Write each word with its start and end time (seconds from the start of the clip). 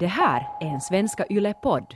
Det 0.00 0.06
här 0.06 0.48
är 0.60 0.66
en 0.66 0.80
Svenska 0.80 1.24
Yle-podd. 1.30 1.94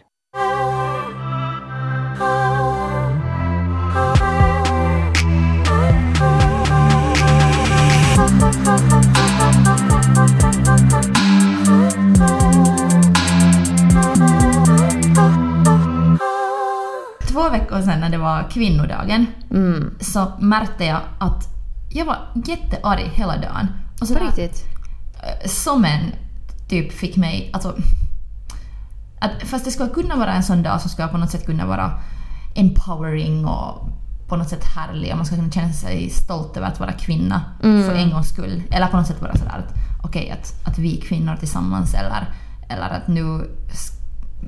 Två 17.29 17.51
veckor 17.51 17.81
sedan 17.81 18.01
när 18.01 18.09
det 18.11 18.19
var 18.19 18.51
kvinnodagen 18.51 19.27
Mm. 19.51 19.95
så 20.01 20.33
märkte 20.41 20.85
jag 20.85 21.01
att 21.21 21.45
jag 21.91 22.05
var 22.07 22.17
jättearg 22.47 23.01
hela 23.15 23.37
dagen. 23.37 23.69
Och 24.01 24.09
så 24.09 24.15
På 24.15 24.21
där, 24.21 24.27
riktigt? 24.27 24.65
eh, 25.23 25.49
Som 25.49 25.85
en 25.85 26.01
typ 26.73 26.93
fick 26.93 27.17
mig... 27.17 27.51
Alltså, 27.53 27.77
att 29.21 29.31
fast 29.43 29.65
det 29.65 29.71
skulle 29.71 29.91
kunna 29.91 30.17
vara 30.17 30.33
en 30.33 30.43
sån 30.43 30.63
dag 30.63 30.81
så 30.81 30.89
skulle 30.89 31.05
jag 31.05 31.13
på 31.13 31.19
något 31.19 31.31
sätt 31.31 31.47
kunna 31.47 31.67
vara 31.67 32.01
empowering 32.55 33.47
och 33.47 33.89
på 34.29 34.37
något 34.37 34.49
sätt 34.49 34.65
härlig 34.65 35.11
och 35.11 35.17
man 35.17 35.27
ska 35.27 35.37
kunna 35.37 35.51
känna 35.51 35.73
sig 35.73 36.11
stolt 36.11 36.57
över 36.57 36.67
att 36.67 36.81
vara 36.81 36.93
kvinna 36.93 37.43
för 37.61 37.95
en 37.95 38.11
gångs 38.11 38.29
skull. 38.29 38.63
Eller 38.71 38.87
på 38.87 38.97
något 38.97 39.07
sätt 39.07 39.23
vara 39.23 39.37
sådär 39.37 39.65
att 39.69 39.75
okej 40.03 40.31
att, 40.31 40.69
att 40.69 40.79
vi 40.79 40.97
kvinnor 40.97 41.37
tillsammans 41.37 41.95
eller, 41.95 42.35
eller 42.69 42.91
att 42.91 43.09
nu 43.09 43.51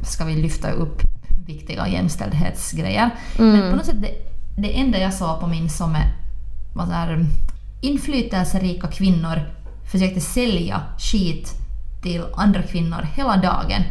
ska 0.02 0.24
vi 0.24 0.34
lyfta 0.34 0.70
upp 0.70 1.02
viktiga 1.46 1.88
jämställdhetsgrejer. 1.88 3.10
Men 3.38 3.70
på 3.70 3.76
något 3.76 3.86
sätt 3.86 4.02
det, 4.02 4.14
det 4.62 4.80
enda 4.80 4.98
jag 4.98 5.14
såg 5.14 5.40
på 5.40 5.46
min 5.46 5.70
som 5.70 5.94
är, 5.94 6.14
var 6.74 6.86
så 6.86 6.92
här, 6.92 7.26
inflytelserika 7.80 8.86
kvinnor 8.86 9.40
försökte 9.92 10.20
sälja 10.20 10.80
skit 10.98 11.63
till 12.04 12.22
andra 12.36 12.62
kvinnor 12.62 13.06
hela 13.14 13.36
dagen 13.36 13.82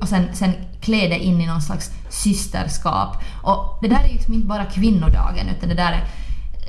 och 0.00 0.08
sen, 0.08 0.28
sen 0.32 0.52
klä 0.80 1.08
det 1.08 1.18
in 1.18 1.40
i 1.40 1.46
någon 1.46 1.62
slags 1.62 1.90
systerskap. 2.08 3.16
Och 3.42 3.78
det 3.82 3.88
där 3.88 4.04
är 4.04 4.12
liksom 4.12 4.34
inte 4.34 4.46
bara 4.46 4.64
kvinnodagen 4.64 5.48
utan 5.56 5.68
det 5.68 5.74
där 5.74 5.92
är 5.92 6.04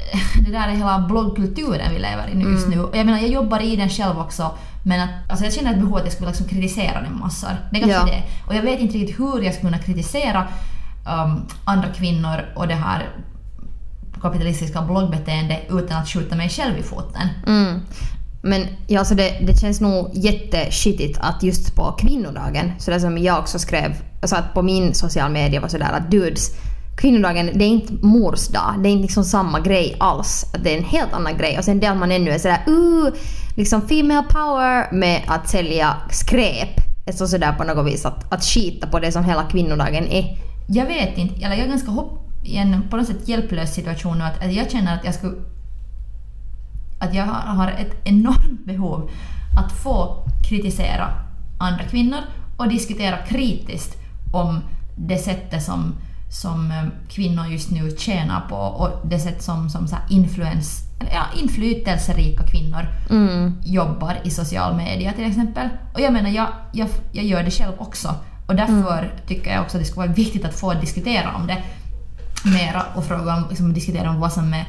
det 0.46 0.52
där 0.52 0.68
är 0.68 0.72
hela 0.72 1.00
bloggkulturen 1.00 1.94
vi 1.94 2.00
lever 2.00 2.28
i 2.28 2.52
just 2.52 2.68
nu. 2.68 2.80
Och 2.82 2.98
jag 2.98 3.06
menar, 3.06 3.20
jag 3.20 3.30
jobbar 3.30 3.60
i 3.60 3.76
den 3.76 3.90
själv 3.90 4.20
också 4.20 4.52
men 4.84 5.02
att, 5.02 5.10
alltså 5.30 5.46
jag 5.46 5.54
känner 5.54 5.72
ett 5.74 5.80
behov 5.80 5.96
att 5.96 6.04
jag 6.04 6.14
skulle 6.14 6.30
liksom 6.30 6.48
kritisera 6.48 7.02
den 7.02 7.20
massor. 7.20 7.50
Det 7.72 7.78
är 7.78 7.82
kanske 7.82 7.98
Ja. 7.98 8.06
det. 8.06 8.24
Och 8.48 8.56
jag 8.56 8.62
vet 8.62 8.80
inte 8.80 8.98
riktigt 8.98 9.20
hur 9.20 9.42
jag 9.42 9.54
ska 9.54 9.62
kunna 9.62 9.78
kritisera 9.78 10.48
um, 11.08 11.46
andra 11.66 11.88
kvinnor 11.90 12.46
och 12.56 12.68
det 12.68 12.76
här 12.76 13.10
kapitalistiska 14.22 14.82
bloggbeteende 14.82 15.62
utan 15.70 15.98
att 16.02 16.08
skjuta 16.10 16.36
mig 16.36 16.50
själv 16.50 16.78
i 16.78 16.84
foten. 16.84 17.28
Mm. 17.48 17.82
Men 18.42 18.68
ja, 18.88 19.00
alltså 19.00 19.16
det, 19.16 19.38
det 19.48 19.60
känns 19.60 19.82
nog 19.82 20.10
jätteskittigt 20.14 21.18
att 21.22 21.44
just 21.44 21.76
på 21.76 21.92
kvinnodagen, 21.92 22.72
så 22.80 22.92
det 22.92 23.00
som 23.00 23.18
jag 23.18 23.40
också 23.40 23.60
skrev, 23.60 23.96
alltså 24.22 24.36
att 24.36 24.54
på 24.54 24.62
min 24.62 24.94
social 24.94 25.32
media 25.32 25.62
var 25.62 25.68
sådär 25.68 25.92
att 25.92 26.12
dudes, 26.12 26.52
kvinnodagen 26.98 27.50
det 27.54 27.66
är 27.66 27.70
inte 27.70 27.94
mors 27.94 28.48
dag, 28.48 28.74
det 28.84 28.90
är 28.90 28.92
inte 28.92 29.02
liksom 29.02 29.24
samma 29.24 29.60
grej 29.60 29.96
alls. 30.00 30.46
Det 30.64 30.74
är 30.74 30.78
en 30.78 30.84
helt 30.84 31.14
annan 31.14 31.38
grej. 31.38 31.58
Och 31.58 31.64
sen 31.64 31.80
det 31.80 31.88
att 31.88 31.98
man 31.98 32.12
ännu 32.12 32.32
är 32.32 32.40
sådär 32.40 32.64
uh, 32.68 33.10
liksom 33.58 33.88
female 33.88 34.28
power 34.30 34.92
med 34.92 35.22
att 35.28 35.50
sälja 35.50 35.96
skräp. 36.12 36.70
Alltså 37.08 37.28
sådär 37.28 37.54
på 37.54 37.64
något 37.64 37.94
vis 37.94 38.06
att, 38.06 38.34
att 38.34 38.44
skita 38.44 38.88
på 38.88 39.00
det 39.00 39.12
som 39.12 39.24
hela 39.24 39.44
kvinnodagen 39.44 40.08
är. 40.08 40.38
Jag 40.68 40.86
vet 40.86 41.18
inte, 41.18 41.46
eller 41.46 41.56
jag 41.56 41.66
är 41.66 41.70
ganska 41.70 41.92
hopp, 41.92 42.30
i 42.44 42.58
en 42.58 42.90
på 42.90 42.98
något 42.98 43.08
sätt 43.08 43.28
hjälplös 43.28 43.74
situation 43.74 44.18
nu 44.18 44.24
att, 44.24 44.44
att 44.44 44.54
jag 44.54 44.72
känner 44.72 44.96
att 44.96 45.06
jag 45.06 45.14
skulle 45.14 45.34
att 47.00 47.14
jag 47.14 47.26
har 47.26 47.68
ett 47.68 47.96
enormt 48.04 48.66
behov 48.66 49.10
att 49.58 49.72
få 49.72 50.28
kritisera 50.50 51.14
andra 51.60 51.84
kvinnor 51.84 52.20
och 52.58 52.68
diskutera 52.68 53.18
kritiskt 53.18 53.98
om 54.34 54.62
det 54.96 55.18
sättet 55.18 55.64
som, 55.64 55.96
som 56.32 56.72
eh, 56.72 56.84
kvinnor 57.10 57.46
just 57.46 57.72
nu 57.72 57.92
tjänar 57.98 58.42
på 58.50 58.56
och 58.56 59.08
det 59.08 59.20
sätt 59.20 59.44
som, 59.44 59.70
som 59.70 59.88
så 59.88 59.96
influens, 60.10 60.84
ja, 61.14 61.24
inflytelserika 61.42 62.44
kvinnor 62.44 62.88
jobbar 63.64 64.18
i 64.24 64.30
social 64.30 64.76
media 64.76 65.14
till 65.14 65.26
exempel. 65.26 65.70
Och 65.94 66.02
jag 66.02 66.14
menar, 66.14 66.30
jag, 66.30 66.48
jag, 66.72 66.90
jag 67.12 67.26
gör 67.26 67.44
det 67.44 67.52
själv 67.52 67.74
också. 67.78 68.16
Och 68.48 68.56
därför 68.56 69.14
tycker 69.28 69.52
jag 69.52 69.62
också 69.62 69.78
att 69.78 69.84
det 69.84 69.90
skulle 69.90 70.08
vara 70.08 70.16
viktigt 70.16 70.46
att 70.46 70.60
få 70.60 70.74
diskutera 70.74 71.36
om 71.36 71.48
det 71.48 71.64
mera 72.44 72.84
och 72.96 73.06
fråga 73.06 73.36
om, 73.36 73.46
liksom, 73.50 73.74
diskutera 73.74 74.10
om 74.10 74.20
vad 74.20 74.34
som 74.34 74.54
är 74.54 74.66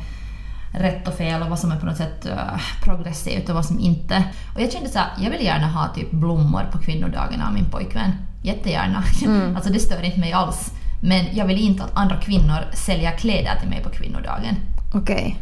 rätt 0.72 1.08
och 1.08 1.14
fel 1.14 1.42
och 1.42 1.48
vad 1.48 1.58
som 1.58 1.72
är 1.72 1.76
på 1.76 1.86
något 1.86 1.96
sätt 1.96 2.26
uh, 2.26 2.60
progressivt 2.82 3.48
och 3.48 3.54
vad 3.54 3.64
som 3.64 3.78
inte. 3.78 4.24
Och 4.54 4.60
jag 4.60 4.72
kände 4.72 4.88
så 4.88 4.98
här, 4.98 5.08
jag 5.18 5.30
vill 5.30 5.44
gärna 5.44 5.68
ha 5.68 5.88
typ 5.94 6.10
blommor 6.10 6.68
på 6.72 6.78
kvinnodagen 6.78 7.42
av 7.42 7.52
min 7.52 7.64
pojkvän. 7.64 8.12
Jättegärna. 8.42 9.04
alltså 9.56 9.72
det 9.72 9.80
stör 9.80 10.02
inte 10.02 10.20
mig 10.20 10.32
alls. 10.32 10.72
Men 11.00 11.36
jag 11.36 11.46
vill 11.46 11.58
inte 11.58 11.84
att 11.84 11.90
andra 11.94 12.16
kvinnor 12.16 12.58
säljer 12.72 13.16
kläder 13.18 13.56
till 13.60 13.68
mig 13.68 13.82
på 13.82 13.90
kvinnodagen. 13.90 14.56
Okej. 14.94 15.38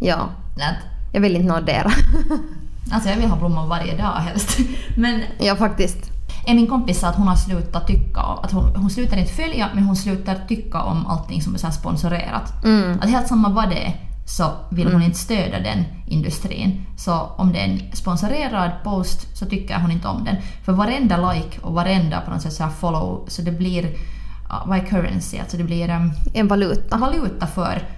Ja, 0.00 0.28
Att, 0.56 0.76
jag 1.12 1.20
vill 1.20 1.36
inte 1.36 1.48
nådera. 1.48 1.92
alltså 2.92 3.08
jag 3.08 3.16
vill 3.16 3.26
ha 3.26 3.36
blommor 3.36 3.66
varje 3.66 3.96
dag 3.96 4.12
helst. 4.12 4.58
Men 4.96 5.22
ja, 5.38 5.56
faktiskt. 5.56 6.10
min 6.46 6.66
kompis 6.66 7.00
sa 7.00 7.08
att 7.08 7.16
hon 7.16 7.28
har 7.28 7.36
slutat 7.36 7.86
tycka, 7.86 8.20
att 8.20 8.52
hon, 8.52 8.76
hon 8.76 8.90
slutar 8.90 9.16
inte 9.16 9.32
följa 9.32 9.68
men 9.74 9.84
hon 9.84 9.96
slutar 9.96 10.38
tycka 10.48 10.82
om 10.82 11.06
allting 11.06 11.42
som 11.42 11.54
är 11.54 11.58
så 11.58 11.70
sponsorerat. 11.70 12.64
Mm. 12.64 12.98
Att 13.00 13.10
helt 13.10 13.28
samma 13.28 13.48
vad 13.48 13.70
det 13.70 13.86
är 13.86 14.03
så 14.24 14.50
vill 14.70 14.92
hon 14.92 15.02
inte 15.02 15.18
stödja 15.18 15.60
den 15.60 15.84
industrin. 16.06 16.86
Så 16.96 17.12
om 17.12 17.52
det 17.52 17.58
är 17.58 17.64
en 17.64 17.80
sponsorerad 17.92 18.70
post 18.84 19.36
så 19.36 19.46
tycker 19.46 19.78
hon 19.78 19.90
inte 19.90 20.08
om 20.08 20.24
den. 20.24 20.36
För 20.64 20.72
varenda 20.72 21.32
like 21.32 21.60
och 21.60 21.74
varenda 21.74 22.20
på 22.20 22.30
något 22.30 22.42
sätt 22.42 22.52
så 22.52 22.68
follow, 22.68 23.24
så 23.28 23.42
det 23.42 23.52
blir, 23.52 23.90
vad 24.66 24.78
är 24.78 24.84
currency? 24.84 25.38
Alltså 25.38 25.56
det 25.56 25.64
blir 25.64 25.90
um, 25.90 26.12
En 26.34 26.48
valuta. 26.48 26.96
valuta 26.96 27.46
för 27.46 27.88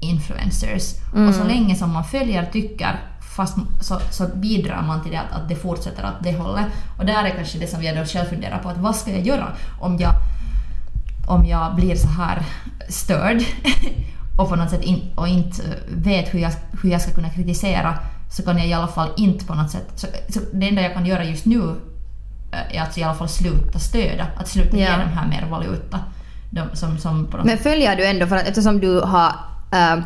influencers. 0.00 0.94
Mm. 1.14 1.28
Och 1.28 1.34
så 1.34 1.44
länge 1.44 1.74
som 1.74 1.92
man 1.92 2.04
följer 2.04 2.46
tycker 2.46 3.00
fast 3.36 3.56
så, 3.80 4.00
så 4.10 4.26
bidrar 4.34 4.82
man 4.82 5.02
till 5.02 5.12
det 5.12 5.20
att, 5.20 5.32
att 5.32 5.48
det 5.48 5.56
fortsätter 5.56 6.04
åt 6.04 6.24
det 6.24 6.32
hållet. 6.38 6.66
Och 6.98 7.06
där 7.06 7.24
är 7.24 7.30
kanske 7.30 7.58
det 7.58 7.66
som 7.66 7.82
jag 7.82 7.96
då 7.96 8.04
själv 8.04 8.26
funderar 8.26 8.58
på, 8.58 8.68
att 8.68 8.78
vad 8.78 8.96
ska 8.96 9.10
jag 9.10 9.26
göra 9.26 9.48
om 9.80 9.98
jag, 9.98 10.12
om 11.28 11.46
jag 11.46 11.74
blir 11.74 11.96
så 11.96 12.08
här 12.08 12.42
störd 12.88 13.42
och 14.36 14.48
på 14.48 14.56
något 14.56 14.70
sätt 14.70 14.82
in, 14.82 15.00
och 15.14 15.28
inte 15.28 15.62
vet 15.88 16.34
hur 16.34 16.38
jag, 16.38 16.52
hur 16.82 16.90
jag 16.90 17.00
ska 17.00 17.10
kunna 17.12 17.30
kritisera 17.30 17.98
så 18.30 18.42
kan 18.42 18.58
jag 18.58 18.66
i 18.66 18.72
alla 18.72 18.86
fall 18.88 19.08
inte 19.16 19.44
på 19.44 19.54
något 19.54 19.70
sätt... 19.70 19.86
Så, 19.94 20.06
så 20.28 20.40
det 20.52 20.68
enda 20.68 20.82
jag 20.82 20.94
kan 20.94 21.06
göra 21.06 21.24
just 21.24 21.44
nu 21.46 21.60
eh, 22.52 22.76
är 22.76 22.82
att 22.82 22.98
i 22.98 23.02
alla 23.02 23.14
fall 23.14 23.28
sluta 23.28 23.78
stödja, 23.78 24.26
att 24.36 24.48
sluta 24.48 24.76
ge 24.76 24.82
Ja. 24.84 24.98
dem 24.98 25.08
här 25.08 25.28
mer 25.28 25.46
valuta. 25.50 26.00
De, 26.50 26.76
som, 26.76 26.98
som 26.98 27.26
på 27.26 27.36
något 27.36 27.46
Men 27.46 27.58
följer 27.58 27.96
du 27.96 28.06
ändå, 28.06 28.26
för 28.26 28.36
att 28.36 28.48
eftersom 28.48 28.80
du 28.80 29.00
har 29.00 29.28
äh, 29.72 30.02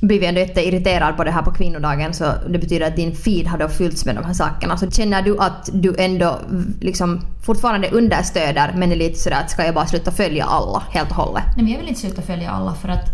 blivit 0.00 0.28
ändå 0.28 0.40
jätteirriterad 0.40 1.16
på 1.16 1.24
det 1.24 1.30
här 1.30 1.42
på 1.42 1.52
kvinnodagen 1.52 2.14
så 2.14 2.24
det 2.48 2.58
betyder 2.58 2.86
att 2.86 2.96
din 2.96 3.14
feed 3.16 3.46
har 3.46 3.58
då 3.58 3.68
fyllts 3.68 4.04
med 4.04 4.14
de 4.14 4.24
här 4.24 4.32
sakerna. 4.32 4.76
Så 4.76 4.90
känner 4.90 5.22
du 5.22 5.38
att 5.38 5.70
du 5.72 5.94
ändå 5.98 6.38
liksom 6.80 7.20
fortfarande 7.42 7.88
understöder 7.90 8.72
men 8.76 8.92
är 8.92 8.96
lite 8.96 9.18
sådär 9.18 9.40
att 9.44 9.50
ska 9.50 9.64
jag 9.64 9.74
bara 9.74 9.86
sluta 9.86 10.10
följa 10.10 10.44
alla 10.44 10.82
helt 10.90 11.10
och 11.10 11.16
hållet? 11.16 11.44
Nej, 11.56 11.64
men 11.64 11.72
jag 11.72 11.78
vill 11.78 11.88
inte 11.88 12.00
sluta 12.00 12.22
följa 12.22 12.50
alla 12.50 12.74
för 12.74 12.88
att 12.88 13.08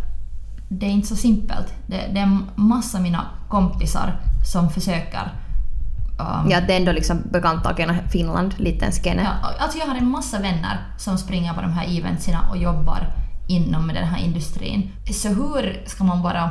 det 0.78 0.86
är 0.86 0.90
inte 0.90 1.08
så 1.08 1.16
simpelt. 1.16 1.74
Det, 1.86 2.06
det 2.14 2.20
är 2.20 2.38
massa 2.54 3.00
mina 3.00 3.26
kompisar 3.48 4.20
som 4.44 4.70
försöker... 4.70 5.32
um, 6.18 6.50
Ja, 6.50 6.60
det 6.60 6.72
är 6.72 6.76
ändå 6.76 6.92
liksom 6.92 7.22
bekanta 7.32 7.70
och 7.70 8.10
Finland, 8.12 8.54
liten 8.58 8.92
skene. 8.92 9.22
ja, 9.22 9.50
alltså 9.58 9.78
jag 9.78 9.86
har 9.86 9.94
en 9.94 10.10
massa 10.10 10.38
vänner 10.38 10.78
som 10.98 11.18
springer 11.18 11.54
på 11.54 11.60
de 11.60 11.72
här 11.72 11.98
eventserna 11.98 12.48
och 12.50 12.56
jobbar 12.56 13.14
inom 13.48 13.88
den 13.88 14.04
här 14.04 14.24
industrin. 14.24 14.90
Så 15.10 15.28
hur 15.28 15.82
ska 15.86 16.04
man 16.04 16.22
vara 16.22 16.50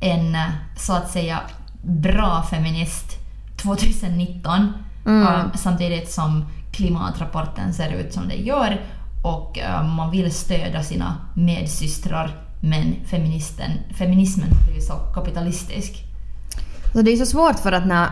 en 0.00 0.36
så 0.76 0.92
att 0.92 1.10
säga 1.10 1.40
bra 1.82 2.42
feminist 2.42 3.18
2019 3.62 4.72
um, 5.04 5.26
samtidigt 5.54 6.10
som 6.10 6.44
klimatrapporten 6.72 7.74
ser 7.74 7.92
ut 7.92 8.12
som 8.12 8.28
det 8.28 8.36
gör 8.36 8.80
och 9.22 9.58
eh, 9.58 9.86
man 9.86 10.10
vill 10.10 10.32
stödja 10.32 10.82
sina 10.82 11.16
medsystrar 11.34 12.44
men 12.60 12.94
feministen, 13.06 13.70
feminismen 13.98 14.52
har 14.52 14.64
blivit 14.64 14.84
så 14.84 14.94
kapitalistisk. 15.14 16.04
Så 16.92 17.02
det 17.02 17.12
är 17.12 17.16
så 17.16 17.26
svårt 17.26 17.58
för 17.58 17.72
att 17.72 17.86
när 17.86 18.10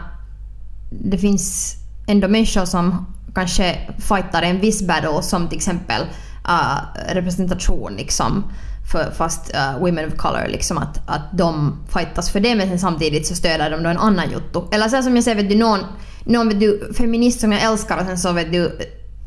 det 0.91 1.19
finns 1.19 1.77
ändå 2.07 2.29
människor 2.29 2.65
som 2.65 3.07
kanske 3.35 3.79
fightar 3.99 4.43
en 4.43 4.61
viss 4.61 4.83
battle 4.83 5.23
som 5.23 5.49
till 5.49 5.57
exempel 5.57 6.03
uh, 6.49 7.15
representation 7.15 7.93
liksom 7.93 8.45
för 8.93 9.11
fast 9.11 9.55
uh, 9.55 9.81
women 9.81 10.09
of 10.09 10.15
color 10.17 10.49
liksom 10.49 10.79
att, 10.79 11.01
att 11.07 11.39
de 11.39 11.77
fightas 11.89 12.31
för 12.31 12.41
det 12.41 12.55
men 12.55 12.69
sen 12.69 12.79
samtidigt 12.79 13.27
så 13.27 13.35
stöder 13.35 13.71
de 13.71 13.83
då 13.83 13.89
en 13.89 13.99
annan 13.99 14.31
jotto. 14.31 14.69
Eller 14.73 14.89
sen 14.89 15.03
som 15.03 15.15
jag 15.15 15.25
säger 15.25 15.43
vet 15.43 15.51
du 15.51 15.57
någon, 15.57 15.81
någon 16.25 16.49
vet 16.49 16.61
du, 16.61 16.93
feminist 16.97 17.41
som 17.41 17.53
jag 17.53 17.63
älskar 17.63 17.99
och 17.99 18.07
sen 18.07 18.19
så 18.19 18.33
vet 18.33 18.53
du 18.53 18.79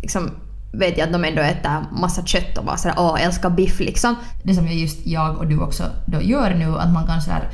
liksom 0.02 0.32
vet 0.74 0.98
jag 0.98 1.06
att 1.06 1.14
de 1.14 1.24
ändå 1.24 1.42
äter 1.42 1.86
massa 1.92 2.26
kött 2.26 2.58
och 2.58 2.66
bara 2.66 2.78
sådär 2.78 2.96
åh 3.00 3.24
älskar 3.26 3.50
biff 3.50 3.80
liksom. 3.80 4.16
Det 4.44 4.54
som 4.54 4.68
just 4.68 5.08
jag 5.08 5.38
och 5.38 5.48
du 5.48 5.60
också 5.60 5.84
då 6.06 6.22
gör 6.22 6.54
nu, 6.54 6.78
att 6.78 6.94
man 6.94 7.08
kan 7.08 7.22
så 7.22 7.32
här 7.32 7.50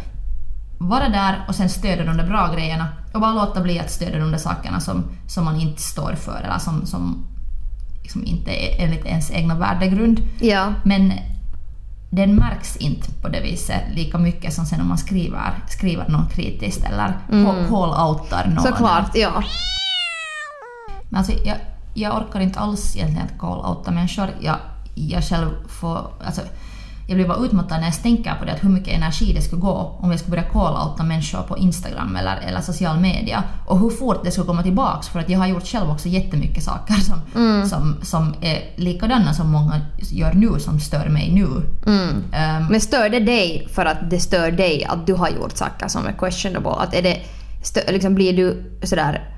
vara 0.78 1.10
där 1.10 1.46
och 1.48 1.56
sen 1.56 1.70
stödja 1.70 2.06
de 2.06 2.18
där 2.18 2.28
bra 2.28 2.54
grejerna 2.54 2.88
Och 3.14 3.22
bara 3.22 3.34
låta 3.34 3.62
bli 3.62 3.80
att 3.80 3.92
stödja 3.92 4.20
de 4.20 4.32
där 4.32 4.38
sakerna 4.38 4.80
som, 4.80 5.04
som 5.28 5.46
man 5.46 5.60
inte 5.60 5.82
står 5.82 6.14
för 6.16 6.42
eller 6.44 6.60
som, 6.60 6.86
som 6.86 7.28
liksom 8.02 8.26
inte 8.26 8.52
är 8.52 8.86
enligt 8.86 9.06
ens 9.06 9.32
egna 9.32 9.56
värdegrund. 9.56 10.22
Ja. 10.40 10.74
Men 10.84 11.14
den 12.12 12.36
märks 12.36 12.78
inte 12.78 13.12
på 13.22 13.28
det 13.28 13.42
viset 13.42 13.82
lika 13.94 14.18
mycket 14.18 14.54
som 14.54 14.66
sen 14.66 14.82
om 14.82 14.88
man 14.88 14.98
skriver, 14.98 15.54
skriver 15.68 16.10
något 16.10 16.34
kritiskt 16.34 16.84
eller 16.86 17.18
call-outar 17.70 18.48
någon. 18.48 18.64
Såklart, 18.64 19.12
ja. 19.16 19.44
Men 21.10 21.18
alltså, 21.18 21.34
jag, 21.46 21.58
jag 22.00 22.18
orkar 22.18 22.40
inte 22.40 22.60
alls 22.60 22.96
egentligen 22.96 23.26
att 23.26 23.42
call-outa 23.42 23.92
människor. 23.92 24.28
Jag, 24.40 24.56
jag 24.96 25.24
själv 25.24 25.50
får... 25.68 26.12
Alltså, 26.26 26.42
jag 27.08 27.16
blir 27.18 27.28
bara 27.28 27.38
utmattad 27.38 27.80
när 27.80 27.86
jag 27.88 28.02
tänker 28.02 28.36
på 28.36 28.46
det, 28.46 28.52
att 28.52 28.64
hur 28.64 28.70
mycket 28.70 28.94
energi 28.94 29.34
det 29.34 29.42
skulle 29.42 29.62
gå 29.62 29.98
om 30.00 30.12
jag 30.12 30.20
skulle 30.20 30.38
börja 30.38 30.50
call-outa 30.50 31.04
människor 31.04 31.42
på 31.42 31.58
Instagram 31.58 32.16
eller, 32.16 32.38
eller 32.38 32.62
social 32.62 33.00
media. 33.00 33.44
Och 33.66 33.80
hur 33.80 33.90
fort 33.90 34.24
det 34.24 34.32
skulle 34.32 34.48
komma 34.48 34.64
tillbaks, 34.64 35.08
för 35.08 35.20
att 35.20 35.30
jag 35.30 35.40
har 35.40 35.48
gjort 35.48 35.68
själv 35.68 35.90
också 35.90 36.10
jättemycket 36.10 36.64
saker 36.64 36.94
som, 36.94 37.22
som, 37.70 37.96
som 38.02 38.34
är 38.42 38.62
likadana 38.76 39.34
som 39.34 39.52
många 39.52 39.82
gör 39.98 40.34
nu, 40.34 40.60
som 40.60 40.80
stör 40.80 41.10
mig 41.10 41.32
nu. 41.32 41.48
Ehm, 42.34 42.66
Men 42.70 42.82
stör 42.82 43.10
det 43.10 43.20
dig 43.20 43.68
för 43.74 43.86
att 43.86 44.10
det 44.10 44.20
stör 44.20 44.52
dig 44.52 44.86
att 44.86 45.08
du 45.08 45.14
har 45.14 45.30
gjort 45.30 45.58
saker 45.58 45.88
som 45.88 46.08
är 46.08 46.12
questionable? 46.12 46.72
Att 46.72 46.94
är 46.94 47.02
det, 47.02 47.18
stö, 47.64 47.92
liksom 47.92 48.16
blir 48.16 48.34
du 48.38 48.80
sådär... 48.84 49.36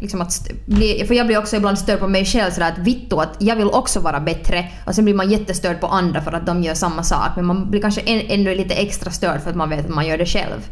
Liksom 0.00 0.20
att 0.20 0.48
bli, 0.66 1.04
för 1.06 1.14
jag 1.14 1.26
blir 1.26 1.38
också 1.38 1.56
ibland 1.56 1.78
störd 1.78 2.00
på 2.00 2.08
mig 2.08 2.24
själv 2.24 2.50
sådär 2.50 2.72
att 2.72 2.78
vittu 2.78 3.16
att 3.16 3.36
jag 3.38 3.56
vill 3.56 3.66
också 3.66 4.00
vara 4.00 4.20
bättre 4.20 4.68
och 4.86 4.94
sen 4.94 5.04
blir 5.04 5.14
man 5.14 5.30
jättestörd 5.30 5.80
på 5.80 5.86
andra 5.86 6.22
för 6.22 6.32
att 6.32 6.46
de 6.46 6.62
gör 6.62 6.74
samma 6.74 7.02
sak 7.02 7.30
men 7.36 7.46
man 7.46 7.70
blir 7.70 7.80
kanske 7.80 8.00
än, 8.00 8.40
ännu 8.40 8.54
lite 8.54 8.74
extra 8.74 9.10
störd 9.10 9.40
för 9.40 9.50
att 9.50 9.56
man 9.56 9.70
vet 9.70 9.84
att 9.84 9.94
man 9.94 10.06
gör 10.06 10.18
det 10.18 10.26
själv. 10.26 10.68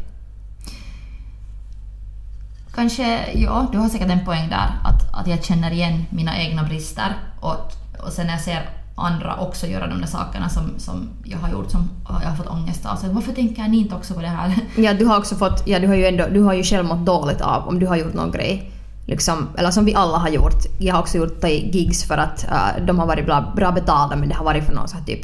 Kanske, 2.74 3.32
ja, 3.34 3.66
du 3.72 3.78
har 3.78 3.88
säkert 3.88 4.10
en 4.10 4.24
poäng 4.24 4.48
där. 4.48 4.70
Att, 4.84 5.14
att 5.14 5.26
jag 5.26 5.44
känner 5.44 5.70
igen 5.70 6.06
mina 6.10 6.38
egna 6.38 6.62
brister. 6.62 7.16
Och, 7.40 7.72
och 8.06 8.12
sen 8.12 8.26
när 8.26 8.32
jag 8.32 8.42
ser 8.42 8.70
andra 8.96 9.36
också 9.36 9.66
göra 9.66 9.86
de 9.86 10.00
där 10.00 10.06
sakerna 10.06 10.48
som, 10.48 10.74
som 10.78 11.08
jag 11.24 11.38
har 11.38 11.48
gjort 11.48 11.70
som 11.70 11.90
jag 12.22 12.28
har 12.28 12.36
fått 12.36 12.46
ångest 12.46 12.86
av. 12.86 12.96
Så 12.96 13.12
varför 13.12 13.32
tänker 13.32 13.68
ni 13.68 13.76
inte 13.76 13.94
också 13.94 14.14
på 14.14 14.20
det 14.20 14.26
här? 14.26 14.54
Ja, 14.76 14.94
du 14.94 15.04
har 15.04 15.18
också 15.18 15.34
fått, 15.34 15.62
ja 15.66 15.78
du 15.78 15.86
har 15.86 15.94
ju 15.94 16.06
ändå, 16.06 16.24
du 16.32 16.40
har 16.40 16.54
ju 16.54 16.62
själv 16.62 16.84
mått 16.84 17.06
dåligt 17.06 17.40
av 17.40 17.68
om 17.68 17.78
du 17.78 17.86
har 17.86 17.96
gjort 17.96 18.14
någon 18.14 18.30
grej. 18.30 18.70
Liksom, 19.06 19.48
eller 19.58 19.70
som 19.70 19.84
vi 19.84 19.94
alla 19.94 20.18
har 20.18 20.28
gjort. 20.28 20.64
Jag 20.78 20.94
har 20.94 21.00
också 21.00 21.18
gjort 21.18 21.40
tagit 21.40 21.74
gigs 21.74 22.04
för 22.04 22.18
att 22.18 22.46
uh, 22.52 22.84
de 22.86 22.98
har 22.98 23.06
varit 23.06 23.26
bra, 23.26 23.52
bra 23.56 23.72
betalda 23.72 24.16
men 24.16 24.28
det 24.28 24.34
har 24.34 24.44
varit 24.44 24.64
för 24.64 24.72
någon 24.74 24.88
sån 24.88 24.98
här 24.98 25.06
typ 25.06 25.20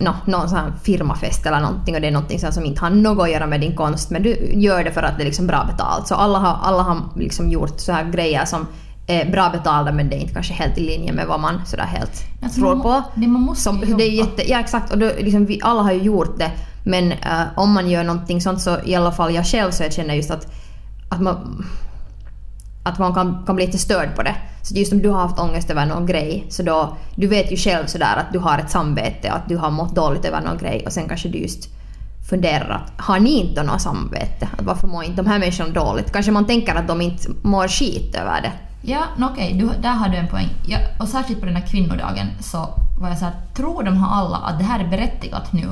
no, 0.00 0.14
någon 0.24 0.48
sån 0.48 0.58
här 0.58 0.72
firmafest 0.82 1.46
eller 1.46 1.60
någonting 1.60 1.94
och 1.94 2.00
det 2.00 2.06
är 2.06 2.12
någonting 2.12 2.38
som 2.52 2.64
inte 2.64 2.80
har 2.80 2.90
något 2.90 3.22
att 3.24 3.30
göra 3.32 3.46
med 3.46 3.60
din 3.60 3.76
konst 3.76 4.10
men 4.10 4.22
du 4.22 4.52
gör 4.54 4.84
det 4.84 4.92
för 4.92 5.02
att 5.02 5.16
det 5.16 5.22
är 5.22 5.26
liksom 5.26 5.46
bra 5.46 5.64
betalt. 5.70 6.06
Så 6.06 6.14
alla 6.14 6.38
har, 6.38 6.58
alla 6.62 6.82
har 6.82 6.98
liksom 7.16 7.50
gjort 7.50 7.80
så 7.80 7.92
här 7.92 8.04
grejer 8.10 8.44
som 8.44 8.66
är 9.06 9.30
bra 9.32 9.48
betalda 9.50 9.92
men 9.92 10.08
det 10.08 10.16
är 10.16 10.20
inte 10.20 10.34
kanske 10.34 10.52
helt 10.54 10.78
i 10.78 10.80
linje 10.80 11.12
med 11.12 11.26
vad 11.26 11.40
man 11.40 11.66
sådär 11.66 11.84
helt 11.84 12.24
Alltså, 12.42 12.60
tror 12.60 12.76
på. 12.82 13.02
det- 13.14 13.26
man 13.26 13.42
måste 13.42 13.62
som, 13.64 13.80
det 13.80 14.04
är 14.04 14.10
jätte, 14.10 14.50
Ja 14.50 14.60
exakt 14.60 14.92
och 14.92 14.98
då, 14.98 15.10
liksom, 15.18 15.46
vi 15.46 15.60
alla 15.62 15.82
har 15.82 15.92
ju 15.92 16.02
gjort 16.02 16.38
det 16.38 16.50
men 16.84 17.12
eh, 17.12 17.42
om 17.56 17.72
man 17.72 17.90
gör 17.90 18.04
någonting 18.04 18.40
sånt 18.40 18.60
så 18.60 18.76
i 18.84 18.94
alla 18.94 19.12
fall 19.12 19.34
jag 19.34 19.46
själv 19.46 19.70
så 19.70 19.82
jag 19.82 19.92
känner 19.92 20.14
just 20.14 20.30
att, 20.30 20.46
att 21.10 21.20
man 21.20 21.64
att 22.86 22.98
man 22.98 23.14
kan, 23.14 23.42
kan 23.46 23.56
bli 23.56 23.66
lite 23.66 23.78
störd 23.78 24.16
på 24.16 24.22
det. 24.22 24.34
Så 24.62 24.74
just 24.74 24.92
om 24.92 25.02
du 25.02 25.08
har 25.08 25.20
haft 25.20 25.38
ångest 25.38 25.70
över 25.70 25.86
någon 25.86 26.06
grej 26.06 26.46
så 26.48 26.62
då, 26.62 26.96
du 27.14 27.26
vet 27.26 27.52
ju 27.52 27.56
själv 27.56 27.86
sådär 27.86 28.16
att 28.16 28.32
du 28.32 28.38
har 28.38 28.58
ett 28.58 28.70
samvete 28.70 29.30
och 29.30 29.36
att 29.36 29.48
du 29.48 29.56
har 29.56 29.70
mått 29.70 29.94
dåligt 29.94 30.24
över 30.24 30.40
någon 30.40 30.58
grej 30.58 30.82
och 30.86 30.92
sen 30.92 31.08
kanske 31.08 31.28
du 31.28 31.38
just 31.38 31.68
funderar 32.30 32.70
att 32.70 33.04
har 33.06 33.20
ni 33.20 33.30
inte 33.30 33.62
något 33.62 33.80
samvete? 33.80 34.48
Att 34.58 34.64
varför 34.64 34.88
mår 34.88 35.04
inte 35.04 35.22
de 35.22 35.28
här 35.28 35.38
människorna 35.38 35.70
dåligt? 35.70 36.12
Kanske 36.12 36.32
man 36.32 36.46
tänker 36.46 36.74
att 36.74 36.88
de 36.88 37.00
inte 37.00 37.28
mår 37.42 37.68
skit 37.68 38.14
över 38.14 38.42
det. 38.42 38.52
Ja, 38.82 39.02
okej, 39.20 39.52
du, 39.52 39.70
där 39.82 39.92
har 39.92 40.08
du 40.08 40.16
en 40.16 40.28
poäng. 40.28 40.48
Ja, 40.66 40.78
och 41.00 41.08
särskilt 41.08 41.40
på 41.40 41.46
den 41.46 41.56
här 41.56 41.66
kvinnodagen 41.66 42.26
så 42.40 42.58
var 43.00 43.08
jag 43.08 43.18
så 43.18 43.24
här, 43.24 43.34
tror 43.54 43.82
de 43.82 43.96
har 43.96 44.22
alla 44.22 44.36
att 44.36 44.58
det 44.58 44.64
här 44.64 44.84
är 44.84 44.88
berättigat 44.88 45.52
nu? 45.52 45.68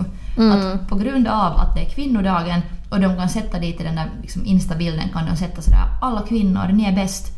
Att 0.53 0.89
på 0.89 0.97
grund 0.97 1.29
av 1.29 1.57
att 1.57 1.75
det 1.75 1.81
är 1.81 1.91
kvinnodagen 1.91 2.61
och 2.95 3.01
de 3.01 3.17
kan 3.17 3.29
sätta 3.29 3.59
dit 3.59 3.81
i 3.81 3.85
den 3.85 3.95
där 3.95 4.11
liksom, 4.23 4.47
instabilden 4.47 5.09
kan 5.13 5.27
de 5.27 5.37
sätta 5.37 5.63
sådär 5.63 5.85
alla 6.01 6.23
kvinnor, 6.23 6.69
ni 6.73 6.85
är 6.85 6.93
bäst. 6.93 7.33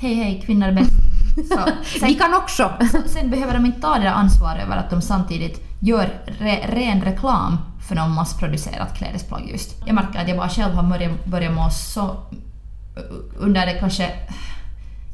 Hej 0.00 0.14
hej, 0.14 0.42
kvinnor 0.46 0.68
är 0.68 0.72
bäst. 0.72 0.92
Så, 1.34 1.72
sen, 1.98 2.08
Vi 2.08 2.14
kan 2.14 2.34
också! 2.34 2.72
sen 3.06 3.30
behöver 3.30 3.54
de 3.54 3.66
inte 3.66 3.80
ta 3.80 3.94
det 3.94 4.04
där 4.04 4.10
ansvaret 4.10 4.62
över 4.62 4.76
att 4.76 4.90
de 4.90 5.02
samtidigt 5.02 5.62
gör 5.80 6.08
re, 6.24 6.60
ren 6.68 7.00
reklam 7.00 7.58
för 7.88 7.94
någon 7.94 8.14
massproducerat 8.14 8.96
klädesplagg 8.96 9.50
just. 9.50 9.82
Jag 9.86 9.94
märker 9.94 10.20
att 10.20 10.28
jag 10.28 10.36
bara 10.36 10.48
själv 10.48 10.74
har 10.74 10.82
börjat, 10.82 11.24
börjat 11.24 11.54
må 11.54 11.70
så 11.70 12.16
under 13.38 13.66
det 13.66 13.72
kanske... 13.72 14.10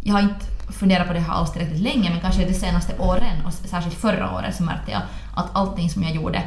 Jag 0.02 0.14
har 0.14 0.20
inte 0.20 0.46
funderat 0.68 1.06
på 1.06 1.12
det 1.12 1.20
här 1.20 1.32
alls 1.32 1.52
tillräckligt 1.52 1.80
länge 1.80 2.10
men 2.10 2.20
kanske 2.20 2.44
de 2.44 2.54
senaste 2.54 2.98
åren 2.98 3.46
och 3.46 3.52
särskilt 3.52 3.96
förra 3.96 4.34
året 4.34 4.56
så 4.56 4.62
märkte 4.62 4.90
jag 4.90 5.02
att 5.34 5.46
allting 5.52 5.90
som 5.90 6.02
jag 6.02 6.14
gjorde 6.14 6.42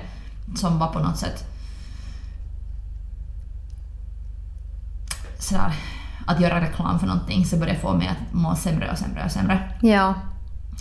som 0.55 0.79
var 0.79 0.87
på 0.87 0.99
något 0.99 1.17
sätt 1.17 1.48
sådär 5.39 5.73
att 6.27 6.41
göra 6.41 6.61
reklam 6.61 6.99
för 6.99 7.07
någonting 7.07 7.45
så 7.45 7.57
började 7.57 7.79
få 7.79 7.93
mig 7.93 8.07
att 8.07 8.33
må 8.33 8.55
sämre 8.55 8.91
och 8.91 8.97
sämre 8.97 9.25
och 9.25 9.31
sämre. 9.31 9.59
Ja. 9.81 10.13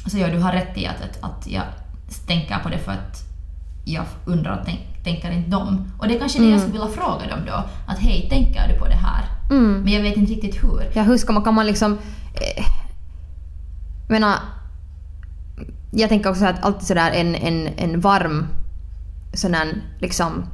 Så 0.07 0.19
ja, 0.19 0.29
du 0.29 0.39
har 0.39 0.53
rätt 0.53 0.79
i 0.79 0.87
att, 0.87 1.03
att, 1.03 1.23
att 1.23 1.47
jag 1.47 1.63
tänker 2.27 2.59
på 2.59 2.69
det 2.69 2.79
för 2.79 2.93
att 2.93 3.29
jag 3.85 4.05
undrar 4.25 4.59
och 4.59 4.67
tänk, 4.67 5.05
tänker 5.05 5.31
inte 5.31 5.51
de. 5.51 5.93
Och 5.99 6.09
det 6.09 6.17
är 6.17 6.19
kanske 6.19 6.39
det 6.39 6.51
jag 6.51 6.61
skulle 6.61 6.79
vilja 6.79 6.95
fråga 6.95 7.27
dem 7.27 7.39
då. 7.47 7.65
Att 7.87 7.99
hej, 7.99 8.27
tänker 8.31 8.69
du 8.69 8.79
på 8.79 8.87
det 8.87 8.97
här? 8.97 9.25
Mm. 9.51 9.81
Men 9.81 9.93
jag 9.93 10.03
vet 10.03 10.17
inte 10.17 10.33
riktigt 10.33 10.65
hur. 10.65 10.91
Ja, 10.95 11.03
hur 11.03 11.17
ska 11.17 11.33
man, 11.33 11.45
kan 11.45 11.55
man 11.55 11.67
liksom... 11.67 11.93
Eh, 12.35 12.65
menar, 14.09 14.35
jag 15.93 16.09
tänker 16.09 16.31
också 16.31 16.45
att 16.45 16.65
alltid 16.65 16.87
sådär 16.87 17.11
en, 17.11 17.35
en, 17.35 17.67
en 17.67 18.01
varm 18.01 18.47
sån 19.35 19.55
här, 19.55 19.83
liksom 19.99 20.45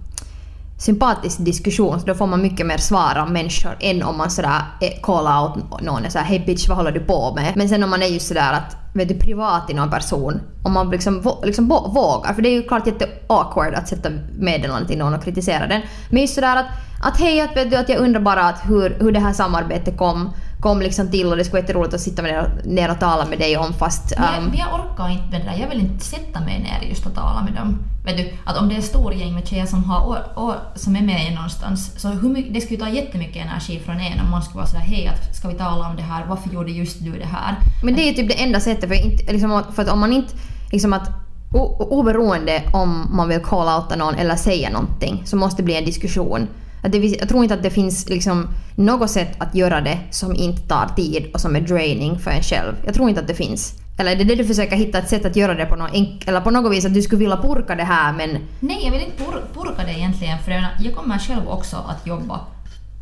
sympatisk 0.79 1.39
diskussion 1.39 2.01
så 2.01 2.07
då 2.07 2.15
får 2.15 2.27
man 2.27 2.43
mycket 2.43 2.67
mer 2.67 2.79
svar 2.79 3.17
av 3.19 3.31
människor 3.31 3.77
än 3.81 4.03
om 4.03 4.17
man 4.19 4.31
sådär 4.31 4.63
eh, 4.81 5.01
call 5.03 5.43
out 5.43 5.81
någon 5.83 6.05
och 6.05 6.13
säger 6.13 6.27
hej 6.27 6.45
bitch 6.47 6.69
vad 6.69 6.77
håller 6.77 6.93
du 6.93 7.01
på 7.01 7.35
med? 7.35 7.53
Men 7.57 7.69
sen 7.69 7.83
om 7.83 7.91
man 7.91 8.03
är 8.03 8.07
just 8.07 8.29
sådär 8.29 8.53
att 8.53 8.77
vet 8.95 9.09
du 9.09 9.15
privat 9.15 9.71
i 9.71 9.75
någon 9.75 9.91
person 9.91 10.41
om 10.63 10.73
man 10.73 10.91
liksom, 10.91 11.23
liksom 11.43 11.69
vågar 11.69 12.33
för 12.35 12.43
det 12.43 12.49
är 12.49 12.53
ju 12.53 12.63
klart 12.63 12.87
jätte 12.87 13.09
awkward 13.27 13.75
att 13.75 13.89
sätta 13.89 14.11
meddelande 14.39 14.89
till 14.89 14.99
någon 14.99 15.15
och 15.15 15.25
kritisera 15.25 15.67
den. 15.67 15.83
Men 16.11 16.21
just 16.21 16.35
sådär 16.35 16.57
att, 16.57 16.67
att 17.03 17.21
hej 17.21 17.41
att, 17.41 17.57
vet 17.57 17.71
du, 17.71 17.77
att 17.77 17.89
jag 17.89 17.99
undrar 17.99 18.21
bara 18.21 18.43
att 18.43 18.61
hur, 18.69 18.97
hur 19.01 19.13
det 19.13 19.21
här 19.21 19.33
samarbetet 19.33 19.99
kom 19.99 20.31
kom 20.65 20.81
liksom 20.81 21.11
till 21.11 21.27
och 21.27 21.37
det 21.37 21.45
skulle 21.45 21.61
vara 21.61 21.67
jätteroligt 21.67 21.95
att 21.95 22.01
sitta 22.01 22.23
med 22.23 22.33
ner, 22.33 22.63
ner 22.65 22.91
och 22.91 23.01
tala 23.01 23.25
med 23.27 23.39
dig 23.39 23.57
om 23.57 23.73
fast... 23.73 24.13
Men 24.17 24.25
jag, 24.25 24.37
ehm, 24.37 24.45
men 24.45 24.59
jag 24.59 24.69
orkar 24.75 25.09
inte 25.09 25.31
med 25.31 25.41
det 25.41 25.51
där. 25.51 25.59
Jag 25.61 25.69
vill 25.69 25.81
inte 25.81 26.05
sätta 26.05 26.41
mig 26.41 26.59
ner 26.59 26.89
just 26.89 27.07
och 27.07 27.15
tala 27.15 27.43
med 27.43 27.53
dem. 27.53 27.79
Vet 28.05 28.17
du, 28.17 28.33
att 28.45 28.59
om 28.59 28.69
det 28.69 28.75
är 28.75 28.79
ett 28.79 28.85
stort 28.85 29.15
gäng 29.15 29.35
med 29.35 29.49
tjejer 29.49 29.67
som, 29.67 29.85
har, 29.85 30.01
och, 30.09 30.45
och, 30.45 30.55
som 30.75 30.97
är 30.97 31.03
med 31.03 31.35
någonstans, 31.35 32.01
så 32.01 32.09
hur 32.09 32.29
mycket, 32.29 32.55
det 32.55 32.61
skulle 32.61 32.81
ta 32.81 32.89
jättemycket 32.89 33.47
energi 33.47 33.81
från 33.87 34.01
en 34.01 34.21
om 34.21 34.31
man 34.31 34.43
skulle 34.43 34.57
vara 34.57 34.67
sådär 34.67 34.85
hej, 34.85 35.07
att 35.07 35.37
ska 35.37 35.49
vi 35.49 35.55
tala 35.55 35.89
om 35.89 35.97
det 35.97 36.03
här? 36.03 36.27
Varför 36.29 36.51
gjorde 36.51 36.71
just 36.71 37.05
du 37.05 37.13
det 37.19 37.31
här? 37.37 37.57
Men 37.83 37.95
det 37.95 38.03
är 38.03 38.09
ju 38.09 38.15
typ 38.15 38.29
det 38.29 38.43
enda 38.43 38.61
sättet 38.61 38.89
för, 38.89 39.07
inte, 39.07 39.33
liksom, 39.33 39.63
för 39.75 39.83
att 39.83 39.89
om 39.89 40.01
man 40.01 40.13
inte 40.13 40.35
liksom 40.73 40.93
att 40.93 41.09
o, 41.53 41.87
oberoende 41.91 42.63
om 42.73 43.09
man 43.17 43.29
vill 43.29 43.41
call 43.41 43.69
outa 43.77 43.97
någon 43.97 44.15
eller 44.15 44.37
säga 44.37 44.71
någonting 44.71 45.23
så 45.25 45.37
måste 45.37 45.63
det 45.63 45.67
bli 45.67 45.77
en 45.77 45.85
diskussion. 45.85 46.49
Det, 46.89 46.99
jag 46.99 47.29
tror 47.29 47.43
inte 47.43 47.55
att 47.55 47.63
det 47.63 47.71
finns 47.71 48.09
liksom 48.09 48.49
något 48.75 49.11
sätt 49.11 49.35
att 49.39 49.55
göra 49.55 49.81
det 49.81 49.99
som 50.11 50.37
inte 50.37 50.63
tar 50.63 50.89
tid 50.97 51.31
och 51.35 51.41
som 51.41 51.57
är 51.57 51.61
draining 51.61 52.19
för 52.19 52.31
en 52.31 52.43
själv. 52.43 52.75
Jag 52.85 52.95
tror 52.95 53.09
inte 53.09 53.21
att 53.21 53.29
det 53.29 53.35
finns. 53.35 53.75
Eller 53.99 54.13
är 54.13 54.17
det 54.17 54.25
det 54.25 54.35
du 54.35 54.45
försöker 54.45 54.77
hitta 54.77 54.99
ett 54.99 55.09
sätt 55.09 55.25
att 55.25 55.37
göra 55.37 55.55
det 55.55 55.67
på 55.67 55.77
något 55.77 55.91
eller 56.27 56.41
på 56.41 56.51
något 56.51 56.73
vis 56.73 56.85
att 56.85 56.95
du 56.95 57.03
skulle 57.03 57.19
vilja 57.19 57.37
purka 57.37 57.75
det 57.75 57.85
här 57.85 58.13
men 58.13 58.39
Nej, 58.61 58.81
jag 58.85 58.93
vill 58.93 59.01
inte 59.01 59.17
pur, 59.17 59.43
purka 59.55 59.85
det 59.85 59.93
egentligen 59.93 60.39
för 60.39 60.51
jag, 60.51 60.95
kommer 60.95 61.19
själv 61.19 61.49
också 61.49 61.77
att 61.77 62.07
jobba 62.07 62.41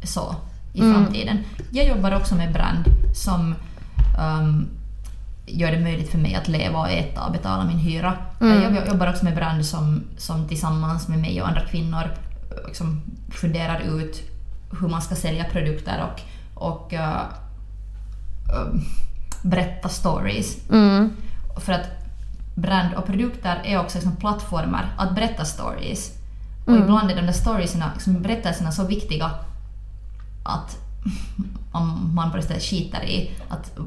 så 0.05 0.35
i 0.73 0.81
framtiden. 0.81 1.39
Jag 1.71 1.87
jobbar 1.87 2.17
också 2.17 2.35
med 2.35 2.53
brand 2.53 2.85
som 3.15 3.55
ehm, 4.19 4.69
gör 5.47 5.73
det 5.73 5.81
möjligt 5.81 6.11
för 6.11 6.19
mig 6.19 6.35
att 6.35 6.49
leva 6.49 6.79
och 6.79 6.91
äta 6.91 7.25
och 7.27 7.33
betala 7.33 7.65
min 7.65 7.79
hyra. 7.79 8.17
Jag 8.41 8.89
jobbar 8.89 9.11
också 9.11 9.25
med 9.25 9.35
brand 9.35 9.67
som, 9.67 10.03
som 10.17 10.49
tillsammans 10.49 11.09
med 11.09 11.19
mig 11.19 11.43
och 11.43 11.49
andra 11.49 11.61
kvinnor 11.61 12.11
liksom 12.67 13.03
funderar 13.31 13.81
ut 13.81 14.23
hur 14.81 14.89
man 14.89 15.03
ska 15.03 15.15
sälja 15.15 15.45
produkter 15.45 16.11
och, 16.13 16.21
och 16.63 16.93
eh, 16.93 17.21
eh, 18.53 18.81
berätta 19.43 19.89
stories. 19.89 20.71
mm, 20.71 21.17
För 21.57 21.73
att 21.73 21.87
brand 22.55 22.95
och 22.95 23.07
produkter 23.07 23.63
är 23.65 23.81
också 23.81 23.99
liksom 23.99 24.17
plattformar 24.17 24.95
att 24.99 25.15
berätta 25.15 25.45
stories. 25.45 26.13
Och 26.67 26.77
ibland 26.77 27.11
är 27.11 27.17
de 27.17 27.23
där 27.23 27.33
storiesna, 27.33 27.91
liksom 27.95 28.23
berättelserna 28.23 28.73
så 28.73 28.87
viktiga 28.87 29.31
att 30.45 30.79
om 31.73 32.15
man 32.15 32.31
bara 32.31 32.39
istället 32.39 32.63
skiter 32.63 33.05
i 33.05 33.31
att, 33.49 33.79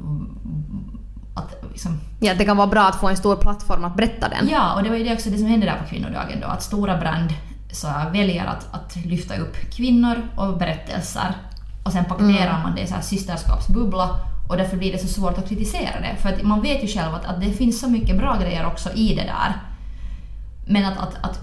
att 1.35 1.55
liksom, 1.71 1.99
ja, 2.19 2.33
det 2.37 2.45
kan 2.45 2.57
vara 2.57 2.67
bra 2.67 2.81
att 2.81 2.95
få 2.95 3.07
en 3.07 3.17
stor 3.17 3.35
plattform 3.35 3.85
att 3.85 3.95
berätta 3.95 4.29
den. 4.29 4.49
Ja, 4.51 4.75
och 4.75 4.83
det 4.83 4.89
var 4.89 4.95
ju 4.95 5.03
det 5.03 5.13
också 5.13 5.29
det 5.29 5.37
som 5.37 5.47
hände 5.47 5.65
där 5.65 5.77
på 5.83 5.89
kvinnodagen 5.89 6.39
då, 6.41 6.47
att 6.47 6.63
stora 6.63 6.97
brand 6.97 7.33
så 7.75 7.87
här 7.87 8.09
väljer 8.09 8.45
att, 8.45 8.67
att 8.71 8.95
lyfta 9.05 9.37
upp 9.37 9.55
kvinnor 9.71 10.15
och 10.35 10.57
berättelser 10.57 11.35
och 11.83 11.91
sen 11.91 12.05
paketerar 12.05 12.63
man 12.63 12.75
det 12.75 12.81
i 12.81 12.87
så 12.87 12.93
här 12.93 13.01
systerskapsbubbla 13.01 14.19
och 14.49 14.57
därför 14.57 14.77
blir 14.77 14.91
det 14.91 14.97
så 14.97 15.07
svårt 15.07 15.37
att 15.37 15.49
kritisera 15.49 15.99
det. 16.01 16.15
För 16.21 16.29
att 16.29 16.43
man 16.43 16.61
vet 16.61 16.83
ju 16.83 16.87
själv 16.87 17.15
att, 17.15 17.25
att 17.25 17.41
det 17.41 17.51
finns 17.51 17.79
så 17.79 17.89
mycket 17.89 18.17
bra 18.17 18.37
grejer 18.41 18.65
också 18.65 18.93
i 18.93 19.15
det 19.15 19.23
där. 19.23 19.61
Men 20.67 20.85
att, 20.85 20.97
att, 20.97 21.15
att 21.25 21.39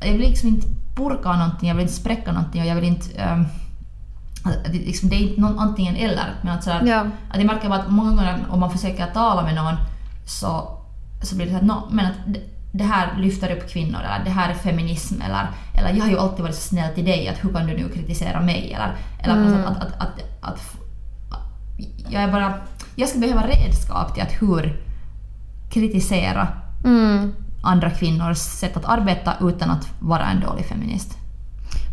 jag 0.00 0.12
vill 0.12 0.20
liksom 0.20 0.48
inte 0.48 0.66
purka 0.96 1.32
någonting, 1.32 1.68
jag 1.68 1.74
vill 1.74 1.82
inte 1.82 1.94
spräcka 1.94 2.32
någonting 2.32 2.60
och 2.60 2.66
jag 2.66 2.74
vill 2.74 2.84
inte... 2.84 3.20
ehm, 3.20 3.44
att 4.44 4.74
liksom, 4.74 5.08
det 5.08 5.16
är 5.16 5.20
inte 5.28 5.40
någon 5.40 5.58
antingen 5.58 5.96
eller. 5.96 6.34
Men 6.42 6.52
att, 6.58 6.64
sådär, 6.64 6.82
Ja. 6.86 7.00
att 7.30 7.36
jag 7.36 7.46
märker 7.46 7.68
bara 7.68 7.80
att 7.80 7.90
många 7.90 8.10
gånger 8.10 8.44
om 8.50 8.60
man 8.60 8.70
försöker 8.70 9.06
tala 9.06 9.42
med 9.42 9.54
någon 9.54 9.74
så, 10.26 10.78
så 11.22 11.36
blir 11.36 11.46
det 11.46 11.52
så 11.52 11.58
att, 11.58 11.64
no, 11.64 11.88
men 11.90 12.06
att 12.06 12.36
det, 12.72 12.84
här 12.84 13.16
lyfter 13.18 13.56
upp 13.56 13.70
kvinnor 13.70 14.00
eller 14.00 14.24
det 14.24 14.30
här 14.30 14.50
är 14.50 14.54
feminism 14.54 15.22
eller, 15.22 15.46
eller 15.78 15.94
jag 15.98 16.04
har 16.04 16.10
ju 16.10 16.18
alltid 16.18 16.42
varit 16.42 16.54
så 16.54 16.68
snäll 16.68 16.94
till 16.94 17.04
dig 17.04 17.28
att 17.28 17.44
hur 17.44 17.52
kan 17.52 17.66
du 17.66 17.76
nu 17.76 17.88
kritisera 17.88 18.40
mig 18.40 18.72
eller, 18.72 18.94
eller 19.22 19.46
Mm. 19.46 19.64
att, 19.64 19.76
att, 19.76 19.92
att, 19.98 20.20
att, 20.40 20.76
jag 22.08 22.22
är 22.22 22.32
bara... 22.32 22.54
Jag 22.96 23.08
skulle 23.08 23.26
behöva 23.26 23.46
redskap 23.46 24.14
till 24.14 24.22
att 24.22 24.42
hur 24.42 24.82
kritisera 25.70 26.48
Mm. 26.84 27.34
andra 27.62 27.90
kvinnors 27.90 28.38
sätt 28.38 28.76
att 28.76 28.84
arbeta 28.84 29.32
utan 29.40 29.70
att 29.70 29.88
vara 30.00 30.26
en 30.26 30.40
dålig 30.40 30.64
feminist. 30.66 31.18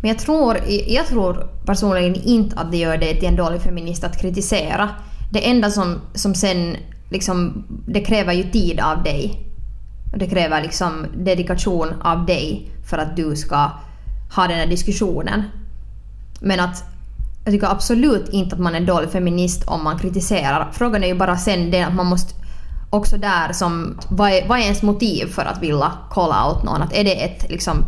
Men 0.02 0.08
jag 0.08 0.18
tror, 0.18 0.58
jag 0.86 1.06
tror 1.06 1.50
personligen 1.66 2.14
inte 2.14 2.56
att 2.60 2.70
det 2.70 2.76
gör 2.76 2.96
dig 2.98 3.18
till 3.18 3.28
en 3.28 3.36
dålig 3.36 3.60
feminist 3.62 4.04
att 4.04 4.20
kritisera. 4.20 4.88
Det 5.32 5.50
enda 5.50 5.70
som, 5.70 6.00
som 6.14 6.34
sen 6.34 6.76
liksom, 7.10 7.64
det 7.86 8.00
kräver 8.00 8.32
ju 8.32 8.42
tid 8.42 8.80
av 8.80 9.02
dig. 9.02 9.49
Det 10.14 10.26
kräver 10.26 10.62
liksom 10.62 11.06
dedikation 11.14 11.88
av 12.02 12.26
dig 12.26 12.70
för 12.90 12.98
att 12.98 13.16
du 13.16 13.36
ska 13.36 13.70
ha 14.36 14.46
den 14.46 14.58
här 14.58 14.66
diskussionen. 14.66 15.42
Men 16.40 16.60
att 16.60 16.84
jag 17.44 17.54
tycker 17.54 17.66
absolut 17.66 18.28
inte 18.28 18.54
att 18.54 18.60
man 18.60 18.74
är 18.74 18.80
dålig 18.80 19.10
feminist 19.10 19.68
om 19.68 19.84
man 19.84 19.98
kritiserar. 19.98 20.68
Frågan 20.72 21.04
är 21.04 21.08
ju 21.08 21.14
bara 21.14 21.36
sen 21.36 21.70
det 21.70 21.82
att 21.82 21.94
man 21.94 22.06
måste 22.06 22.34
också 22.90 23.16
där 23.16 23.52
som, 23.52 23.98
vad 24.08 24.30
är, 24.30 24.48
vad 24.48 24.58
är 24.58 24.62
ens 24.62 24.82
motiv 24.82 25.26
för 25.26 25.42
att 25.42 25.62
vilja 25.62 25.92
calla 26.10 26.48
out 26.48 26.62
någon? 26.62 26.82
Att 26.82 26.92
är 26.92 27.04
det 27.04 27.24
ett 27.24 27.50
liksom 27.50 27.84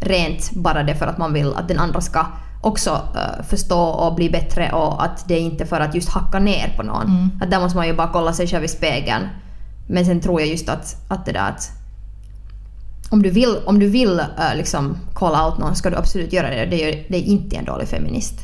rent 0.00 0.50
bara 0.52 0.82
det 0.82 0.94
för 0.94 1.06
att 1.06 1.18
man 1.18 1.32
vill 1.32 1.54
att 1.54 1.68
den 1.68 1.78
andra 1.78 2.00
ska 2.00 2.26
också 2.62 2.90
eh, 2.90 3.44
förstå 3.44 3.80
och 3.80 4.14
bli 4.14 4.30
bättre 4.30 4.72
och 4.72 5.04
att 5.04 5.28
det 5.28 5.34
är 5.34 5.40
inte 5.40 5.66
för 5.66 5.80
att 5.80 5.94
just 5.94 6.08
hacka 6.08 6.38
ner 6.38 6.74
på 6.76 6.82
någon. 6.82 7.06
Mm. 7.06 7.30
Att 7.42 7.50
där 7.50 7.60
måste 7.60 7.76
man 7.76 7.86
ju 7.86 7.94
bara 7.94 8.08
kolla 8.12 8.32
sig 8.32 8.46
själv 8.46 8.64
i 8.64 8.68
spegeln. 8.68 9.28
Men 9.86 10.06
sen 10.06 10.20
tror 10.20 10.40
jag 10.40 10.50
just 10.50 10.68
att, 10.68 10.96
att 11.08 11.26
det 11.26 11.32
där 11.32 11.48
att 11.50 11.70
om 13.10 13.22
du 13.22 13.30
vill, 13.30 13.56
om 13.66 13.78
du 13.78 13.88
vill 13.88 14.20
eh, 14.20 14.56
liksom 14.56 14.98
calla 15.14 15.46
out 15.46 15.58
någon 15.58 15.76
ska 15.76 15.90
du 15.90 15.96
absolut 15.96 16.32
göra 16.32 16.50
det. 16.50 16.66
Det 16.66 16.84
är, 16.84 17.06
det 17.08 17.16
är 17.16 17.22
inte 17.22 17.56
en 17.56 17.64
dålig 17.64 17.88
feminist. 17.88 18.34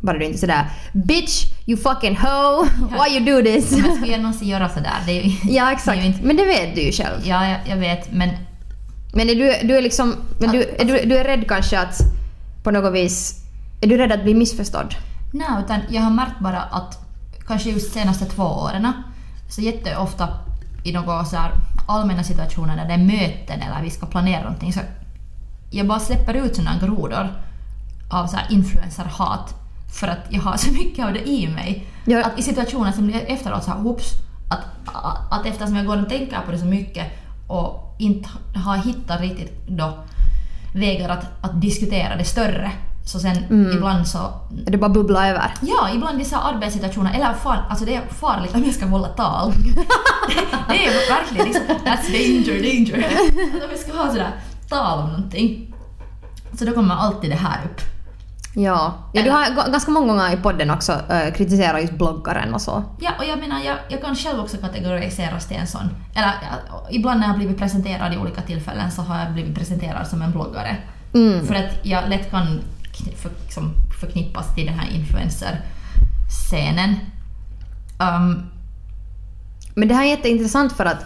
Bara 0.00 0.18
du 0.18 0.24
inte 0.24 0.36
är 0.36 0.40
sådär 0.40 0.70
“Bitch, 0.92 1.46
you 1.66 1.76
fucking 1.76 2.16
hoe, 2.16 2.68
why 2.90 3.16
you 3.16 3.24
do 3.24 3.42
this?” 3.42 3.70
Men 3.82 3.96
skulle 3.96 4.12
jag 4.12 4.20
någonsin 4.20 4.48
göra 4.48 4.68
sådär? 4.68 4.96
Det 5.06 5.12
ju, 5.12 5.36
Ja 5.54 5.66
det 5.66 5.72
exakt, 5.72 5.98
ju 5.98 6.06
inte, 6.06 6.22
men 6.22 6.36
det 6.36 6.44
vet 6.44 6.74
du 6.74 6.80
ju 6.82 6.92
själv. 6.92 7.20
ja, 7.24 7.48
jag, 7.48 7.58
jag 7.66 7.76
vet, 7.76 8.12
men 8.12 8.30
Men 9.14 9.28
är 9.28 9.34
du, 9.34 9.68
du 9.68 9.76
är 9.76 9.82
liksom, 9.82 10.14
men 10.40 10.50
du, 10.52 10.62
är 10.62 10.84
du, 10.84 11.08
du 11.08 11.16
är 11.18 11.24
rädd 11.24 11.48
kanske 11.48 11.78
att 11.78 11.98
på 12.62 12.70
något 12.70 12.94
vis, 12.94 13.34
är 13.80 13.86
du 13.86 13.96
rädd 13.96 14.12
att 14.12 14.22
bli 14.22 14.34
missförstådd? 14.34 14.94
nej, 15.32 15.46
utan 15.64 15.80
jag 15.90 16.02
har 16.02 16.10
märkt 16.10 16.40
bara 16.40 16.62
att 16.62 17.07
kanske 17.48 17.70
just 17.70 17.92
senaste 17.92 18.24
två 18.24 18.42
åren 18.42 18.92
så 19.48 19.60
jätteofta 19.60 20.28
i 20.84 20.92
några 20.92 21.24
så 21.24 21.36
allmänna 21.86 22.24
situationer 22.24 22.76
där 22.76 22.84
det 22.84 22.92
är 22.92 22.98
möten 22.98 23.62
eller 23.62 23.82
vi 23.82 23.90
ska 23.90 24.06
planera 24.06 24.42
någonting 24.42 24.72
så 24.72 24.80
jag 25.70 25.86
bara 25.86 26.00
släpper 26.00 26.34
ut 26.34 26.56
sådana 26.56 26.78
grodor 26.78 27.28
av 28.10 28.26
så 28.26 28.36
influencerhat 28.50 29.54
för 29.92 30.08
att 30.08 30.18
jag 30.28 30.40
har 30.40 30.56
så 30.56 30.72
mycket 30.72 31.06
av 31.06 31.12
det 31.12 31.28
i 31.28 31.48
mig. 31.48 31.86
Ja. 32.04 32.24
Att 32.24 32.38
i 32.38 32.42
situationer 32.42 32.92
som 32.92 33.06
blir 33.06 33.30
efteråt 33.30 33.64
så 33.64 33.70
här, 33.70 33.78
hoops, 33.78 34.12
att, 34.48 34.64
att, 34.84 35.32
att 35.32 35.46
eftersom 35.46 35.76
jag 35.76 35.86
går 35.86 36.02
och 36.02 36.08
tänker 36.08 36.40
på 36.46 36.52
det 36.52 36.58
så 36.58 36.64
mycket 36.64 37.06
och 37.46 37.96
inte 37.98 38.28
har 38.54 38.76
hittat 38.76 39.20
riktigt 39.20 39.66
då 39.68 39.98
vägar 40.74 41.08
att, 41.08 41.26
att 41.40 41.60
diskutera 41.60 42.16
det 42.16 42.24
större 42.24 42.72
så 43.08 43.18
sen 43.18 43.36
Mm. 43.50 43.76
ibland 43.76 44.08
så 44.08 44.18
Är 44.66 44.70
det 44.70 44.78
bara 44.78 44.90
bubbla 44.90 45.28
över? 45.28 45.54
Ja, 45.60 45.90
ibland 45.94 46.20
i 46.20 46.24
så 46.24 46.36
här 46.36 46.54
arbetssituationer, 46.54 47.14
eller 47.14 47.32
far, 47.34 47.66
alltså 47.70 47.84
det 47.84 47.94
är 47.94 48.02
farligt 48.20 48.54
om 48.54 48.64
jag 48.64 48.74
ska 48.74 48.86
hålla 48.86 49.08
tal. 49.08 49.52
det 50.68 50.86
är 50.86 51.10
verkligen 51.10 51.46
liksom, 51.46 51.62
that's 51.66 52.12
danger, 52.12 52.62
danger. 52.62 53.06
Att 53.56 53.64
om 53.64 53.70
jag 53.70 53.78
ska 53.78 53.98
ha 53.98 54.10
sådär 54.10 54.30
tal 54.68 54.98
om 54.98 55.10
någonting. 55.10 55.74
Så 56.58 56.64
då 56.64 56.72
kommer 56.72 56.94
alltid 56.94 57.30
det 57.30 57.36
här 57.36 57.58
upp. 57.64 57.80
Ja. 58.54 58.94
ja 59.12 59.22
du 59.22 59.30
har 59.30 59.70
ganska 59.70 59.90
många 59.90 60.06
gånger 60.06 60.32
i 60.32 60.36
podden 60.36 60.70
också 60.70 60.92
äh, 61.10 61.32
kritiserat 61.34 61.80
just 61.80 61.92
bloggaren 61.92 62.54
och 62.54 62.62
så. 62.62 62.84
Ja, 63.00 63.10
och 63.18 63.24
jag 63.24 63.38
menar, 63.38 63.60
jag, 63.64 63.76
jag 63.88 64.02
kan 64.02 64.16
själv 64.16 64.40
också 64.40 64.56
kategoriseras 64.56 65.48
till 65.48 65.56
en 65.56 65.66
sån. 65.66 65.90
Eller 66.14 66.32
ja, 66.42 66.86
ibland 66.90 67.20
när 67.20 67.26
jag 67.26 67.36
blivit 67.36 67.58
presenterad 67.58 68.14
i 68.14 68.16
olika 68.16 68.42
tillfällen 68.42 68.90
så 68.90 69.02
har 69.02 69.18
jag 69.20 69.32
blivit 69.32 69.54
presenterad 69.54 70.06
som 70.06 70.22
en 70.22 70.32
bloggare. 70.32 70.76
Mm. 71.14 71.46
För 71.46 71.54
att 71.54 71.70
jag 71.82 72.08
lätt 72.08 72.30
kan 72.30 72.60
för, 73.16 73.30
som 73.48 73.72
förknippas 74.00 74.54
till 74.54 74.66
den 74.66 74.78
här 74.78 74.90
influencer-scenen. 74.90 76.96
Um, 77.98 78.50
Men 79.74 79.88
det 79.88 79.94
här 79.94 80.04
är 80.04 80.08
jätteintressant 80.08 80.72
för 80.72 80.84
att 80.84 81.04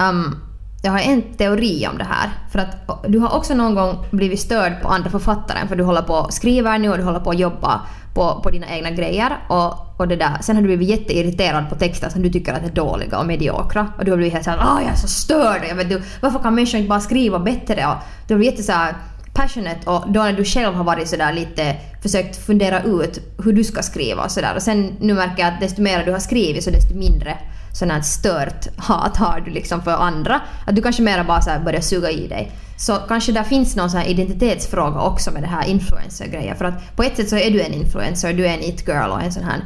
um, 0.00 0.36
jag 0.82 0.92
har 0.92 0.98
en 0.98 1.22
teori 1.22 1.86
om 1.92 1.98
det 1.98 2.04
här. 2.04 2.30
För 2.50 2.58
att 2.58 2.76
du 3.08 3.18
har 3.18 3.36
också 3.36 3.54
någon 3.54 3.74
gång 3.74 4.04
blivit 4.10 4.40
störd 4.40 4.82
på 4.82 4.88
andra 4.88 5.10
författaren 5.10 5.68
för 5.68 5.76
du 5.76 5.84
håller 5.84 6.02
på 6.02 6.14
och 6.14 6.32
skriver 6.32 6.78
nu 6.78 6.90
och 6.90 6.98
du 6.98 7.04
håller 7.04 7.20
på 7.20 7.30
att 7.30 7.38
jobba 7.38 7.80
på, 8.14 8.40
på 8.42 8.50
dina 8.50 8.68
egna 8.68 8.90
grejer. 8.90 9.38
Och, 9.48 10.00
och 10.00 10.08
det 10.08 10.16
där. 10.16 10.38
Sen 10.40 10.56
har 10.56 10.62
du 10.62 10.66
blivit 10.66 10.88
jätteirriterad 10.88 11.68
på 11.68 11.74
texter 11.74 12.08
som 12.08 12.22
du 12.22 12.30
tycker 12.30 12.52
att 12.52 12.64
är 12.64 12.70
dåliga 12.70 13.18
och 13.18 13.26
mediokra. 13.26 13.92
Och 13.98 14.04
du 14.04 14.10
har 14.10 14.16
blivit 14.16 14.32
helt 14.32 14.44
såhär 14.44 14.58
ah, 14.58 14.80
jag 14.80 14.92
är 14.92 14.96
så 14.96 15.08
störd. 15.08 15.62
Jag 15.68 15.74
vet, 15.74 15.88
du, 15.88 16.02
varför 16.20 16.38
kan 16.38 16.54
människor 16.54 16.78
inte 16.78 16.88
bara 16.88 17.00
skriva 17.00 17.38
bättre? 17.38 17.86
Och 17.86 17.96
du 18.26 18.34
har 18.34 18.38
blivit 18.38 18.52
jätte 18.52 18.62
såhär 18.62 18.94
passionate 19.34 19.90
och 19.90 20.12
då 20.12 20.22
när 20.22 20.32
du 20.32 20.44
själv 20.44 20.74
har 20.74 20.84
varit 20.84 21.08
sådär 21.08 21.32
lite 21.32 21.76
försökt 22.02 22.36
fundera 22.36 22.82
ut 22.82 23.18
hur 23.44 23.52
du 23.52 23.64
ska 23.64 23.82
skriva 23.82 24.24
och 24.24 24.30
sådär. 24.30 24.54
Och 24.56 24.62
sen 24.62 24.96
nu 25.00 25.14
märker 25.14 25.42
jag 25.42 25.54
att 25.54 25.60
desto 25.60 25.82
mer 25.82 26.04
du 26.04 26.12
har 26.12 26.18
skrivit 26.18 26.64
så 26.64 26.70
desto 26.70 26.94
mindre 26.94 27.38
sån 27.72 27.90
här 27.90 28.00
stört 28.00 28.66
hat 28.76 29.16
har 29.16 29.40
du 29.40 29.50
liksom 29.50 29.82
för 29.82 29.92
andra. 29.92 30.40
Att 30.66 30.76
du 30.76 30.82
kanske 30.82 31.02
mera 31.02 31.24
bara 31.24 31.40
så 31.40 31.50
börjar 31.64 31.80
suga 31.80 32.10
i 32.10 32.28
dig. 32.28 32.52
Så 32.78 32.96
kanske 33.08 33.32
där 33.32 33.42
finns 33.42 33.76
någon 33.76 33.90
sån 33.90 34.00
här 34.00 34.06
identitetsfråga 34.06 35.00
också 35.00 35.30
med 35.30 35.42
det 35.42 35.48
här 35.48 35.66
influencer-grejen. 35.66 36.56
För 36.56 36.64
att 36.64 36.96
på 36.96 37.02
ett 37.02 37.16
sätt 37.16 37.28
så 37.28 37.36
är 37.36 37.50
du 37.50 37.62
en 37.62 37.72
influencer, 37.72 38.32
du 38.32 38.46
är 38.46 38.54
en 38.54 38.62
it-girl 38.62 39.10
och 39.10 39.22
en 39.22 39.32
sån 39.32 39.44
här 39.44 39.64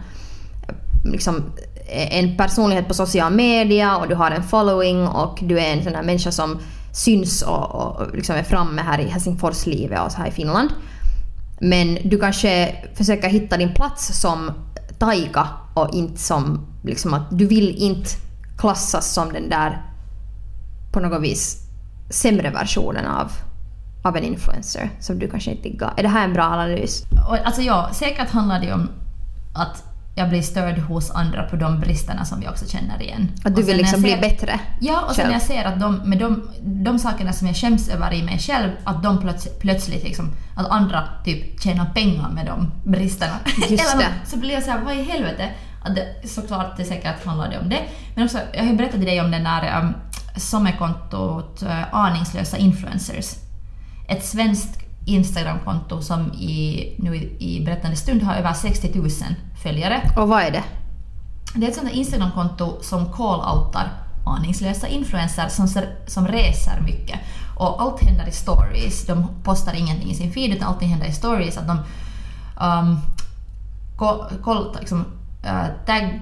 liksom 1.04 1.42
en 2.10 2.36
personlighet 2.36 2.88
på 2.88 2.94
social 2.94 3.32
media 3.32 3.96
och 3.96 4.08
du 4.08 4.14
har 4.14 4.30
en 4.30 4.42
following 4.42 5.06
och 5.08 5.38
du 5.42 5.58
är 5.60 5.72
en 5.72 5.84
sån 5.84 5.94
här 5.94 6.02
människa 6.02 6.32
som 6.32 6.58
syns 6.96 7.42
och, 7.42 7.74
och 7.74 8.14
liksom 8.14 8.36
är 8.36 8.42
framme 8.42 8.82
här 8.82 8.98
i 8.98 9.08
Helsingforslivet 9.08 10.00
och 10.00 10.12
så 10.12 10.18
här 10.18 10.28
i 10.28 10.30
Finland. 10.30 10.70
Men 11.60 11.98
du 12.04 12.18
kanske 12.18 12.74
försöker 12.94 13.28
hitta 13.28 13.56
din 13.56 13.74
plats 13.74 14.20
som 14.20 14.50
taika 14.98 15.48
och 15.74 15.94
inte 15.94 16.20
som 16.20 16.66
liksom 16.82 17.14
att 17.14 17.22
du 17.30 17.46
vill 17.46 17.76
inte 17.76 18.10
klassas 18.58 19.14
som 19.14 19.32
den 19.32 19.48
där 19.48 19.82
på 20.92 21.00
något 21.00 21.22
vis 21.22 21.62
sämre 22.10 22.50
versionen 22.50 23.06
av, 23.06 23.32
av 24.04 24.16
en 24.16 24.24
influencer 24.24 24.90
som 25.00 25.18
du 25.18 25.30
kanske 25.30 25.50
inte 25.50 25.62
diggar. 25.62 25.94
Är 25.96 26.02
det 26.02 26.08
här 26.08 26.24
en 26.24 26.32
bra 26.32 26.44
analys? 26.44 27.02
Alltså 27.44 27.62
ja, 27.62 27.90
säkert 27.92 28.30
handlar 28.30 28.60
det 28.60 28.72
om 28.72 28.88
att 29.54 29.84
jag 30.18 30.28
blir 30.28 30.42
störd 30.42 30.78
hos 30.78 31.10
andra 31.10 31.42
på 31.42 31.56
de 31.56 31.80
bristerna 31.80 32.24
som 32.24 32.42
jag 32.42 32.52
också 32.52 32.68
känner 32.68 33.02
igen. 33.02 33.28
Att 33.44 33.56
du 33.56 33.62
vill 33.62 33.76
liksom 33.76 34.04
jag 34.04 34.20
bli 34.20 34.28
ser- 34.28 34.36
bättre? 34.36 34.60
Ja, 34.80 35.00
och 35.00 35.14
sen 35.14 35.14
själv. 35.14 35.28
när 35.28 35.34
jag 35.34 35.42
ser 35.42 35.64
att 35.64 35.80
de, 35.80 35.96
med 35.96 36.18
de, 36.18 36.48
de 36.62 36.98
sakerna 36.98 37.32
som 37.32 37.46
jag 37.46 37.56
skäms 37.56 37.88
över 37.88 38.14
i 38.14 38.22
mig 38.22 38.38
själv, 38.38 38.70
att 38.84 39.02
de 39.02 39.18
plöts, 39.18 39.48
plötsligt 39.60 40.04
liksom, 40.04 40.32
att 40.56 40.70
andra 40.70 41.08
typ 41.24 41.62
tjänar 41.62 41.86
pengar 41.94 42.28
med 42.28 42.46
de 42.46 42.72
bristerna. 42.90 43.34
Just 43.68 43.98
det. 43.98 44.08
så 44.26 44.36
blir 44.38 44.50
jag 44.50 44.62
såhär, 44.62 44.80
vad 44.84 44.94
i 44.96 45.02
helvete? 45.02 45.50
Att 45.84 45.94
det, 45.94 46.28
såklart, 46.28 46.76
det 46.76 46.84
säkert 46.84 47.26
handlar 47.26 47.50
det 47.50 47.58
om 47.58 47.68
det. 47.68 47.80
Men 48.14 48.24
också, 48.24 48.38
jag 48.52 48.60
har 48.60 48.70
ju 48.70 48.76
berättat 48.76 48.96
till 48.96 49.06
dig 49.06 49.20
om 49.20 49.30
den 49.30 49.44
där 49.44 49.80
um, 49.80 49.94
sommarkontot 50.36 51.62
uh, 51.62 51.94
Aningslösa 51.94 52.56
influencers. 52.56 53.34
Ett 54.08 54.24
svenskt 54.24 54.85
Instagramkonto 55.06 56.02
som 56.02 56.32
i, 56.32 56.94
nu 56.98 57.16
i, 57.16 57.62
berättande 57.64 57.96
stund 57.96 58.22
har 58.22 58.34
över 58.34 58.52
60 58.52 58.98
000 58.98 59.10
följare. 59.62 60.10
Och 60.16 60.28
vad 60.28 60.42
är 60.42 60.50
det? 60.50 60.64
Det 61.54 61.66
är 61.66 61.70
ett 61.70 61.76
sånt 61.76 61.92
Instagramkonto 61.92 62.78
som 62.82 63.06
call-outar 63.06 63.88
aningslösa 64.26 64.88
influencers 64.88 65.52
som, 65.52 65.68
som 66.06 66.28
reser 66.28 66.80
mycket. 66.80 67.20
Och 67.56 67.82
allt 67.82 68.02
händer 68.02 68.28
i 68.28 68.32
stories. 68.32 69.06
De 69.06 69.26
postar 69.42 69.74
ingenting 69.74 70.10
i 70.10 70.14
sin 70.14 70.32
feed 70.32 70.50
utan 70.50 70.68
allting 70.68 70.88
händer 70.88 71.06
i 71.06 71.12
stories. 71.12 71.56
Att 71.58 71.66
de 71.66 71.78
um, 72.64 73.00
ko- 73.96 74.24
koll, 74.42 74.76
liksom, 74.80 75.00
uh, 75.44 75.66
tag, 75.86 76.20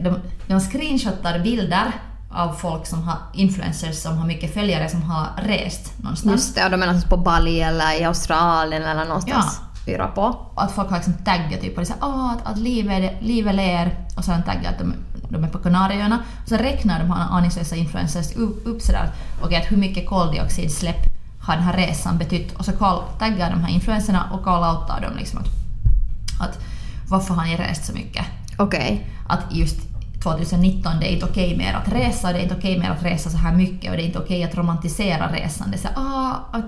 de, 0.00 0.18
de 0.46 0.60
screenshotar 0.60 1.38
bilder 1.38 1.92
av 2.30 2.52
folk 2.52 2.86
som 2.86 3.02
har 3.02 3.16
influencers 3.34 3.96
som 3.96 4.18
har 4.18 4.26
mycket 4.26 4.54
följare 4.54 4.88
som 4.88 5.02
har 5.02 5.26
rest 5.36 5.92
någonstans. 6.02 6.32
Just 6.32 6.54
det, 6.54 6.64
och 6.64 6.70
de 6.70 6.82
är 6.82 6.86
någonstans 6.86 7.10
på 7.10 7.16
Bali 7.16 7.60
eller 7.60 8.00
i 8.00 8.04
Australien 8.04 8.82
eller 8.82 9.04
någonstans. 9.04 9.60
Yra 9.86 10.06
på. 10.06 10.36
Att 10.54 10.72
folk 10.72 10.88
har 10.88 10.96
liksom 10.96 11.12
taggat 11.14 11.60
typ 11.60 11.78
och 11.78 11.84
det 11.84 11.90
är 11.90 11.94
här, 11.94 12.08
"Åh, 12.14 12.32
att, 12.32 12.46
att 12.52 12.58
livet, 12.58 13.12
livet 13.20 13.54
ler 13.54 13.98
och 14.16 14.24
de 14.26 14.42
taggat 14.42 14.72
att 14.72 14.78
de, 14.78 14.94
de 15.28 15.44
är 15.44 15.48
på 15.48 15.58
Kanarieöarna. 15.58 16.18
Och 16.42 16.48
så 16.48 16.56
räknar 16.56 16.98
de 16.98 17.10
här 17.10 17.26
aningslösa 17.30 17.76
influencers 17.76 18.36
upp, 18.36 18.66
upp 18.66 18.82
sådär, 18.82 19.10
okej 19.42 19.56
att 19.56 19.72
hur 19.72 19.76
mycket 19.76 20.08
koldioxidsläpp 20.08 21.06
har 21.40 21.54
den 21.54 21.64
här 21.64 21.76
resan 21.76 22.18
betytt 22.18 22.52
och 22.52 22.64
så 22.64 22.72
call, 22.72 23.02
taggar 23.18 23.50
de 23.50 23.60
här 23.64 23.70
influencerna 23.70 24.30
och 24.32 24.44
call-outar 24.46 25.00
dem 25.02 25.16
liksom 25.16 25.38
att, 25.38 25.46
att 26.48 26.58
varför 27.08 27.34
har 27.34 27.44
ni 27.44 27.56
rest 27.56 27.84
så 27.84 27.92
mycket? 27.92 28.26
Okej. 28.56 29.10
att 29.28 29.40
just 29.50 29.87
2019 30.32 30.92
det 31.00 31.06
är 31.06 31.12
inte 31.12 31.26
okej 31.26 31.56
mer 31.56 31.74
att 31.74 31.92
resa, 31.92 32.32
det 32.32 32.38
är 32.38 32.42
inte 32.42 32.54
okej 32.54 32.78
mer 32.78 32.90
att 32.90 33.04
resa 33.04 33.30
så 33.30 33.36
här 33.36 33.52
mycket 33.52 33.90
och 33.90 33.96
det 33.96 34.02
är 34.02 34.06
inte 34.06 34.18
okej 34.18 34.44
att 34.44 34.54
romantisera 34.54 35.32
resan. 35.32 35.70
Det 35.70 35.76
är 35.76 35.80
så, 35.80 35.88
ah, 35.96 36.32
att, 36.52 36.64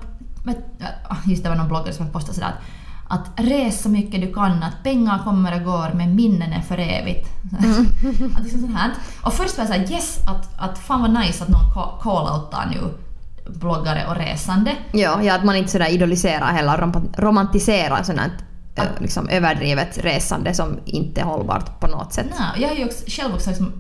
ah, 1.08 1.16
just 1.26 1.42
det 1.42 1.48
var 1.48 1.56
någon 1.56 1.68
bloggare 1.68 1.92
som 1.92 2.10
postade 2.10 2.34
sådär 2.34 2.48
att 2.48 2.62
att 3.12 3.30
res 3.36 3.82
så 3.82 3.88
mycket 3.88 4.20
du 4.20 4.32
kan, 4.34 4.62
att 4.62 4.82
pengar 4.82 5.18
kommer 5.24 5.56
och 5.56 5.64
går 5.64 5.90
men 5.94 6.14
minnen 6.14 6.52
är 6.52 6.60
för 6.60 6.78
evigt. 6.78 7.28
att 8.36 8.42
liksom 8.42 8.60
sånt 8.60 8.76
här. 8.76 8.90
Och 9.22 9.34
först 9.34 9.58
var 9.58 9.64
jag 9.64 9.74
såhär 9.74 9.92
yes, 9.92 10.18
att, 10.26 10.60
att 10.60 10.78
fan 10.78 11.02
vad 11.02 11.10
nice 11.20 11.44
att 11.44 11.48
någon 11.50 11.72
ca- 11.74 11.98
call-outar 12.02 12.70
nu 12.70 12.80
bloggare 13.52 14.06
och 14.06 14.16
resande. 14.16 14.76
Ja, 14.92 15.22
ja, 15.22 15.34
att 15.34 15.44
man 15.44 15.56
inte 15.56 15.70
sådär 15.70 15.90
idoliserar 15.92 16.46
heller, 16.52 16.78
rom- 16.78 17.14
romantiserar 17.18 18.02
sånt 18.02 18.18
ö, 18.18 18.30
liksom 18.98 19.28
överdrivet 19.28 19.98
resande 19.98 20.54
som 20.54 20.78
inte 20.84 21.20
är 21.20 21.24
hållbart 21.24 21.80
på 21.80 21.86
något 21.86 22.12
sätt. 22.12 22.26
Nej, 22.38 22.62
jag 22.62 22.68
har 22.68 22.76
ju 22.76 22.84
också, 22.84 23.04
själv 23.06 23.34
också 23.34 23.50
liksom 23.50 23.72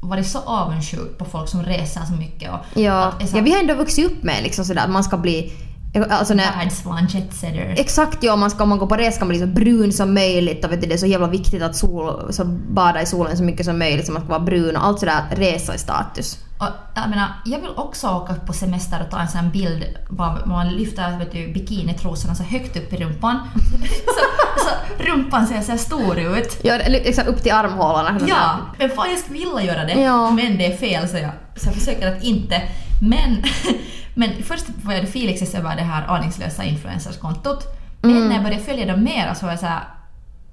varit 0.00 0.26
så 0.26 0.38
avundsjuk 0.38 1.18
på 1.18 1.24
folk 1.24 1.48
som 1.48 1.62
reser 1.62 2.00
så 2.00 2.12
mycket 2.12 2.50
och 2.50 2.80
Ja, 2.80 3.12
att 3.20 3.28
så 3.30 3.36
ja, 3.36 3.42
vi 3.42 3.52
har 3.52 3.60
ändå 3.60 3.74
vuxit 3.74 4.06
upp 4.06 4.22
med 4.22 4.42
liksom 4.42 4.64
sådär 4.64 4.84
att 4.84 4.90
man 4.90 5.04
ska 5.04 5.16
bli... 5.16 5.52
Alltså 5.94 6.34
när, 6.34 6.56
världsvan 6.56 7.06
jetsetter. 7.06 7.74
Exakt 7.76 8.22
ja, 8.22 8.36
man 8.36 8.50
ska, 8.50 8.62
om 8.62 8.68
man 8.68 8.78
går 8.78 8.86
på 8.86 8.96
resa 8.96 9.12
ska 9.12 9.24
man 9.24 9.28
bli 9.28 9.38
så 9.38 9.46
brun 9.46 9.92
som 9.92 10.14
möjligt 10.14 10.64
och 10.64 10.72
vet 10.72 10.80
du, 10.80 10.86
det 10.86 10.94
är 10.94 10.98
så 10.98 11.06
jävla 11.06 11.26
viktigt 11.26 11.62
att 11.62 11.76
sol, 11.76 12.32
så 12.32 12.44
bada 12.44 13.02
i 13.02 13.06
solen 13.06 13.36
så 13.36 13.42
mycket 13.42 13.66
som 13.66 13.78
möjligt 13.78 14.06
så 14.06 14.12
man 14.12 14.22
ska 14.22 14.30
vara 14.30 14.40
brun 14.40 14.76
och 14.76 14.84
allt 14.84 14.98
sådär 15.00 15.22
resa 15.30 15.74
i 15.74 15.78
status. 15.78 16.38
Och 16.58 16.66
jag 16.94 17.10
menar, 17.10 17.28
jag 17.44 17.60
vill 17.60 17.70
också 17.76 18.08
åka 18.08 18.34
på 18.34 18.52
semester 18.52 19.02
och 19.04 19.10
ta 19.10 19.20
en 19.20 19.28
sån 19.28 19.50
bild 19.50 19.84
bara 20.10 20.46
man 20.46 20.68
lyfter 20.68 21.18
vet 21.18 21.32
du, 21.32 21.52
bikinitrosorna 21.52 22.34
så 22.34 22.42
högt 22.42 22.76
upp 22.76 22.92
i 22.92 22.96
rumpan. 22.96 23.38
så, 24.06 24.20
så 24.64 25.02
rumpan 25.04 25.46
ser 25.46 25.60
så 25.60 25.78
stor 25.78 26.18
ut. 26.18 26.60
Ja, 26.62 26.78
liksom 26.88 27.26
upp 27.26 27.42
till 27.42 27.52
armhålorna. 27.52 28.20
Ja, 28.28 28.58
men 28.78 28.90
fan 28.90 29.10
jag 29.10 29.18
skulle 29.18 29.38
vilja 29.38 29.62
göra 29.62 29.84
det. 29.84 30.00
Ja. 30.00 30.30
Men 30.30 30.58
det 30.58 30.66
är 30.66 30.76
fel 30.76 31.08
så 31.08 31.16
jag, 31.16 31.30
så 31.56 31.68
jag 31.68 31.74
försöker 31.74 32.16
att 32.16 32.22
inte. 32.22 32.62
Men, 33.00 33.44
men 34.18 34.42
först 34.42 34.66
jag 34.84 35.08
Felix 35.08 35.54
över 35.54 35.76
det 35.76 35.82
här 35.82 36.06
aningslösa 36.06 36.64
influencerskontot. 36.64 37.64
Men 38.02 38.28
när 38.28 38.34
jag 38.34 38.44
började 38.44 38.62
följa 38.64 38.86
dem 38.86 39.04
mer 39.04 39.34
så 39.34 39.46
var 39.46 39.52
jag 39.52 39.60
såhär, 39.60 39.82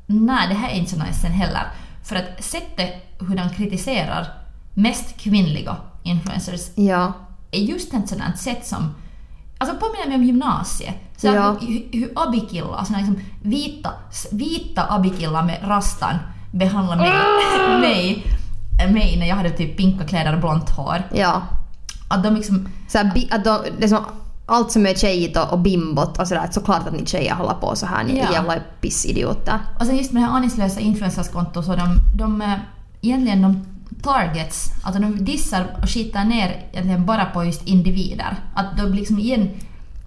nej 0.05 0.47
det 0.49 0.53
här 0.55 0.69
är 0.69 0.75
inte 0.75 0.91
så 0.91 0.97
nice 1.03 1.19
sen 1.19 1.31
heller. 1.31 1.61
För 2.03 2.15
att 2.15 2.43
sättet 2.43 2.93
hur 3.19 3.35
de 3.35 3.49
kritiserar 3.49 4.27
mest 4.73 5.17
kvinnliga 5.17 5.75
influencers 6.03 6.61
Ja. 6.75 7.13
är 7.51 7.59
just 7.59 7.93
ett 7.93 8.09
sådant 8.09 8.37
sätt 8.37 8.65
som 8.65 8.95
Alltså 9.57 9.75
påminner 9.77 10.07
mig 10.07 10.15
om 10.15 10.23
gymnasiet. 10.23 10.95
Så 11.17 11.27
Ja. 11.27 11.55
hur, 11.61 11.83
hur 11.99 12.11
abikillar, 12.15 12.83
såna 12.83 12.97
liksom 12.97 13.19
vita, 13.43 13.91
vita 14.31 14.85
abikillar 14.89 15.43
med 15.43 15.57
rastan 15.63 16.15
behandlar 16.51 16.95
mig, 16.95 17.11
mig, 17.81 18.23
mig 18.93 19.17
när 19.19 19.27
jag 19.27 19.35
hade 19.35 19.49
typ 19.49 19.77
pinka 19.77 20.05
kläder 20.05 20.33
och 20.33 20.39
blont 20.39 20.69
hår. 20.69 21.03
Ja. 21.13 21.41
Att 22.07 22.23
de 22.23 22.35
liksom... 22.35 22.67
Så 22.87 22.97
här, 22.97 23.27
att 23.31 23.43
de, 23.43 23.59
liksom, 23.79 24.05
allt 24.45 24.71
som 24.71 24.85
är 24.85 24.93
tjejigt 24.93 25.37
och, 25.37 25.51
och 25.53 25.59
bimbot 25.59 26.19
och 26.19 26.27
sådär, 26.27 26.47
såklart 26.51 26.87
att 26.87 26.93
ni 26.93 27.05
tjejer 27.05 27.33
håller 27.35 27.53
på 27.53 27.75
så 27.75 27.85
här, 27.85 28.03
ni 28.03 28.17
Ja. 28.17 28.31
jävla 28.31 28.55
pissidioter. 28.81 29.59
Och 29.79 29.85
sen 29.85 29.97
just 29.97 30.11
med 30.11 30.23
det 30.23 30.27
här 30.27 30.35
aningslösa 30.35 30.79
influencerskonto 30.79 31.63
så 31.63 31.75
de, 31.75 31.97
de 32.17 32.41
eh, 32.41 32.53
egentligen 33.01 33.41
de 33.41 33.65
targets, 34.03 34.71
alltså 34.83 35.01
de 35.01 35.25
dissar 35.25 35.65
och 35.81 35.89
skitar 35.89 36.23
ner 36.23 36.65
egentligen 36.71 37.05
bara 37.05 37.25
på 37.25 37.43
just 37.43 37.67
individer. 37.67 38.37
Att 38.55 38.77
de 38.77 38.93
liksom 38.93 39.19
igen 39.19 39.49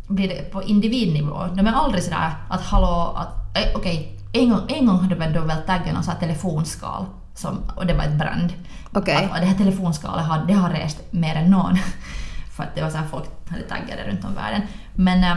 blir 0.08 0.28
det 0.28 0.52
på 0.52 0.62
individnivå. 0.62 1.46
De 1.54 1.66
är 1.66 1.72
aldrig 1.72 2.04
sådär 2.04 2.32
att 2.50 2.60
hallå, 2.60 3.14
att 3.16 3.56
eh, 3.56 3.76
okej, 3.76 4.18
en, 4.32 4.50
gång, 4.50 4.60
en 4.68 4.86
gång 4.86 4.96
hade 4.98 5.14
de 5.14 5.20
väl 5.20 5.46
väl 5.46 5.62
taggat 5.66 5.94
någon 5.94 6.16
telefonskal 6.20 7.04
som, 7.38 7.62
och 7.76 7.86
det 7.86 7.94
var 7.94 8.04
ett 8.04 8.18
brand. 8.18 8.52
Okej. 8.92 9.16
Att, 9.16 9.30
och 9.30 9.36
det 9.40 9.46
här 9.46 9.58
telefonskalet 9.58 10.26
har, 10.26 10.44
det 10.46 10.52
har 10.52 10.70
rest 10.70 11.12
mer 11.12 11.34
än 11.36 11.50
någon. 11.50 11.78
För 12.56 12.62
att 12.62 12.74
det 12.74 12.82
var 12.82 12.90
så 12.90 12.96
här 12.96 13.06
folk 13.06 13.24
hade 13.48 13.62
taggat 13.62 14.06
runt 14.08 14.24
om 14.24 14.34
världen. 14.34 14.62
Men, 14.94 15.24
eh, 15.24 15.36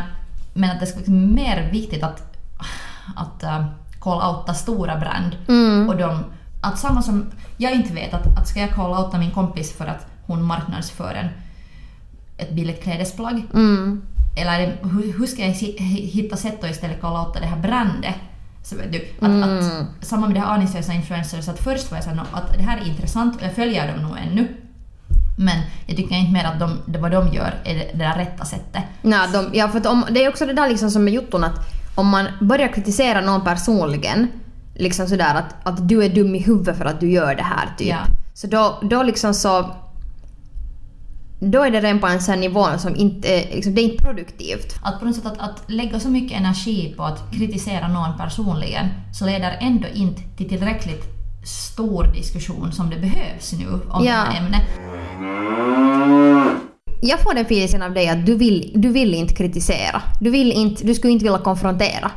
men 0.53 0.69
att 0.71 0.79
det 0.79 0.85
skulle 0.85 1.05
vara 1.05 1.25
mer 1.25 1.69
viktigt 1.71 2.03
att, 2.03 2.37
att 3.15 3.43
uh, 3.43 3.65
call-outa 3.99 4.53
stora 4.53 4.97
brand. 4.97 5.35
Och 5.89 5.97
de, 5.97 6.23
att 6.61 6.79
samma 6.79 7.01
som, 7.01 7.25
jag 7.57 7.73
inte 7.73 7.93
vet 7.93 8.13
att, 8.13 8.37
att 8.37 8.47
ska 8.47 8.59
jag 8.59 8.69
call-outa 8.69 9.19
min 9.19 9.31
kompis 9.31 9.77
för 9.77 9.85
att 9.85 10.07
hon 10.25 10.43
marknadsför 10.43 11.13
en, 11.13 11.29
ett 12.37 12.51
billigt 12.51 12.83
klädesplagg. 12.83 13.45
Mm. 13.53 14.01
Eller 14.37 14.77
hur, 14.83 15.17
hur 15.19 15.27
ska 15.27 15.41
jag 15.41 15.53
hitta 15.87 16.37
sätt 16.37 16.63
att 16.63 16.71
istället 16.71 17.01
call-outa 17.01 17.39
det 17.39 17.45
här 17.45 17.57
brandet? 17.57 18.15
Så 18.63 18.75
du, 18.75 18.97
att, 19.19 19.27
Mm. 19.27 19.43
att, 19.43 20.05
samma 20.05 20.27
med 20.27 20.35
det 20.35 20.39
här 20.39 20.53
aningslösa 20.53 20.93
influencers, 20.93 21.47
att 21.49 21.59
först 21.59 21.91
var 21.91 21.97
jag 21.97 22.03
såhär 22.03 22.17
"Nå, 22.17 22.23
att 22.31 22.53
det 22.57 22.63
här 22.63 22.77
är 22.77 22.87
intressant 22.87 23.35
och 23.35 23.41
jag 23.43 23.53
följer 23.55 23.93
dem 23.93 24.03
nog 24.03 24.17
ännu. 24.17 24.47
Men 25.37 25.61
jag 25.87 25.97
tycker 25.97 26.15
inte 26.15 26.31
mer 26.31 26.45
att 26.45 26.59
de, 26.59 26.77
det 26.85 26.99
vad 26.99 27.11
de 27.11 27.27
gör 27.33 27.53
är 27.63 27.73
det, 27.75 27.89
det 27.93 27.97
där 27.97 28.15
rätta 28.15 28.45
sättet. 28.45 28.83
Nej, 29.01 29.27
de, 29.33 29.49
ja, 29.53 29.67
för 29.69 29.87
om, 29.87 30.05
det 30.11 30.23
är 30.25 30.29
också 30.29 30.45
det 30.45 30.53
där 30.53 30.69
liksom 30.69 30.91
som 30.91 31.03
med 31.03 31.13
jotton 31.13 31.43
att 31.43 31.59
om 31.95 32.07
man 32.09 32.27
börjar 32.41 32.67
kritisera 32.73 33.21
någon 33.21 33.43
personligen, 33.43 34.27
liksom 34.75 35.07
sådär 35.07 35.35
att, 35.35 35.55
att 35.67 35.87
du 35.89 36.03
är 36.03 36.09
dum 36.09 36.35
i 36.35 36.39
huvudet 36.39 36.77
för 36.77 36.85
att 36.85 36.99
du 36.99 37.11
gör 37.11 37.35
det 37.35 37.43
här 37.43 37.69
typ. 37.77 37.87
Ja. 37.87 37.97
Så 38.33 38.47
då, 38.47 38.79
då 38.89 39.03
liksom 39.03 39.33
så... 39.33 39.75
Då 41.43 41.63
är 41.63 41.71
det 41.71 41.81
redan 41.81 41.99
på 41.99 42.07
en 42.07 42.21
sån 42.21 42.39
nivå 42.39 42.65
som 42.77 42.95
inte 42.95 43.27
är, 43.27 43.55
liksom, 43.55 43.75
det 43.75 43.81
är 43.81 43.83
inte 43.83 44.03
produktivt. 44.03 44.75
Att 44.81 44.99
på 44.99 45.05
något 45.05 45.15
sätt 45.15 45.25
att, 45.25 45.39
att 45.39 45.63
lägga 45.67 45.99
så 45.99 46.09
mycket 46.09 46.37
energi 46.39 46.93
på 46.97 47.03
att 47.03 47.31
kritisera 47.31 47.87
någon 47.87 48.17
personligen 48.17 48.87
så 49.13 49.25
leder 49.25 49.57
ändå 49.61 49.87
inte 49.93 50.21
till 50.37 50.49
tillräckligt 50.49 51.03
stor 51.45 52.03
diskussion 52.03 52.71
som 52.71 52.89
det 52.89 52.95
behövs 52.95 53.53
nu 53.53 53.67
om 53.89 54.05
Ja. 54.05 54.11
det 54.11 54.11
här 54.11 54.37
ämnet. 54.37 54.61
Jag 57.01 57.19
får 57.19 57.33
den 57.33 57.45
feelingen 57.45 57.81
av 57.81 57.93
dig 57.93 58.09
att 58.09 58.25
du 58.25 58.35
vill, 58.35 58.71
du 58.75 58.89
vill 58.89 59.13
inte 59.13 59.33
kritisera. 59.33 60.01
Du, 60.21 60.29
vill 60.29 60.51
inte, 60.51 60.87
du 60.87 60.95
skulle 60.95 61.13
inte 61.13 61.25
vilja 61.25 61.39
konfrontera. 61.39 62.11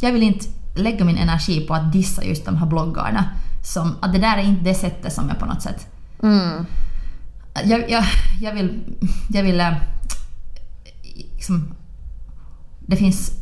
Jag 0.00 0.12
vill 0.12 0.22
inte 0.22 0.46
lägga 0.76 1.04
min 1.04 1.18
energi 1.18 1.60
på 1.60 1.74
att 1.74 1.92
dissa 1.92 2.24
just 2.24 2.44
de 2.44 2.56
här 2.56 2.66
bloggarna. 2.66 3.24
Som, 3.64 3.96
att 4.00 4.12
det 4.12 4.18
där 4.18 4.36
är 4.36 4.42
inte 4.42 4.64
det 4.64 4.74
sättet 4.74 5.12
som 5.12 5.28
jag 5.28 5.38
på 5.38 5.46
något 5.46 5.62
sätt... 5.62 5.86
Mm. 6.22 6.66
Jag, 7.64 7.90
jag, 7.90 8.04
jag 8.40 8.54
vill... 8.54 8.80
Jag 9.28 9.42
vill... 9.42 9.60
eh, 9.60 9.72
Liksom, 11.34 11.74
det 12.86 12.96
finns 12.96 13.32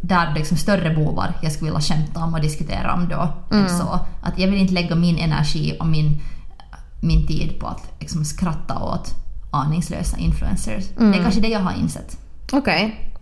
där 0.00 0.34
liksom 0.34 0.56
större 0.56 0.94
bovar 0.94 1.34
jag 1.42 1.52
skulle 1.52 1.70
vilja 1.70 1.80
skämta 1.80 2.20
om 2.20 2.34
och 2.34 2.40
diskutera 2.40 2.94
om 2.94 3.08
då. 3.08 3.32
än 3.56 3.68
Så. 3.68 4.00
Att 4.22 4.38
jag 4.38 4.48
vill 4.48 4.60
inte 4.60 4.74
lägga 4.74 4.94
min 4.94 5.18
energi 5.18 5.76
och 5.80 5.86
min, 5.86 6.20
min 7.00 7.26
tid 7.26 7.60
på 7.60 7.66
att 7.66 7.82
liksom 8.00 8.24
skratta 8.24 8.78
åt 8.78 9.14
aningslösa 9.50 10.16
influencers. 10.16 10.84
Det 10.98 11.04
är 11.04 11.22
kanske 11.22 11.40
det 11.40 11.48
jag 11.48 11.60
har 11.60 11.72
insett. 11.80 12.18
Okej. 12.52 13.12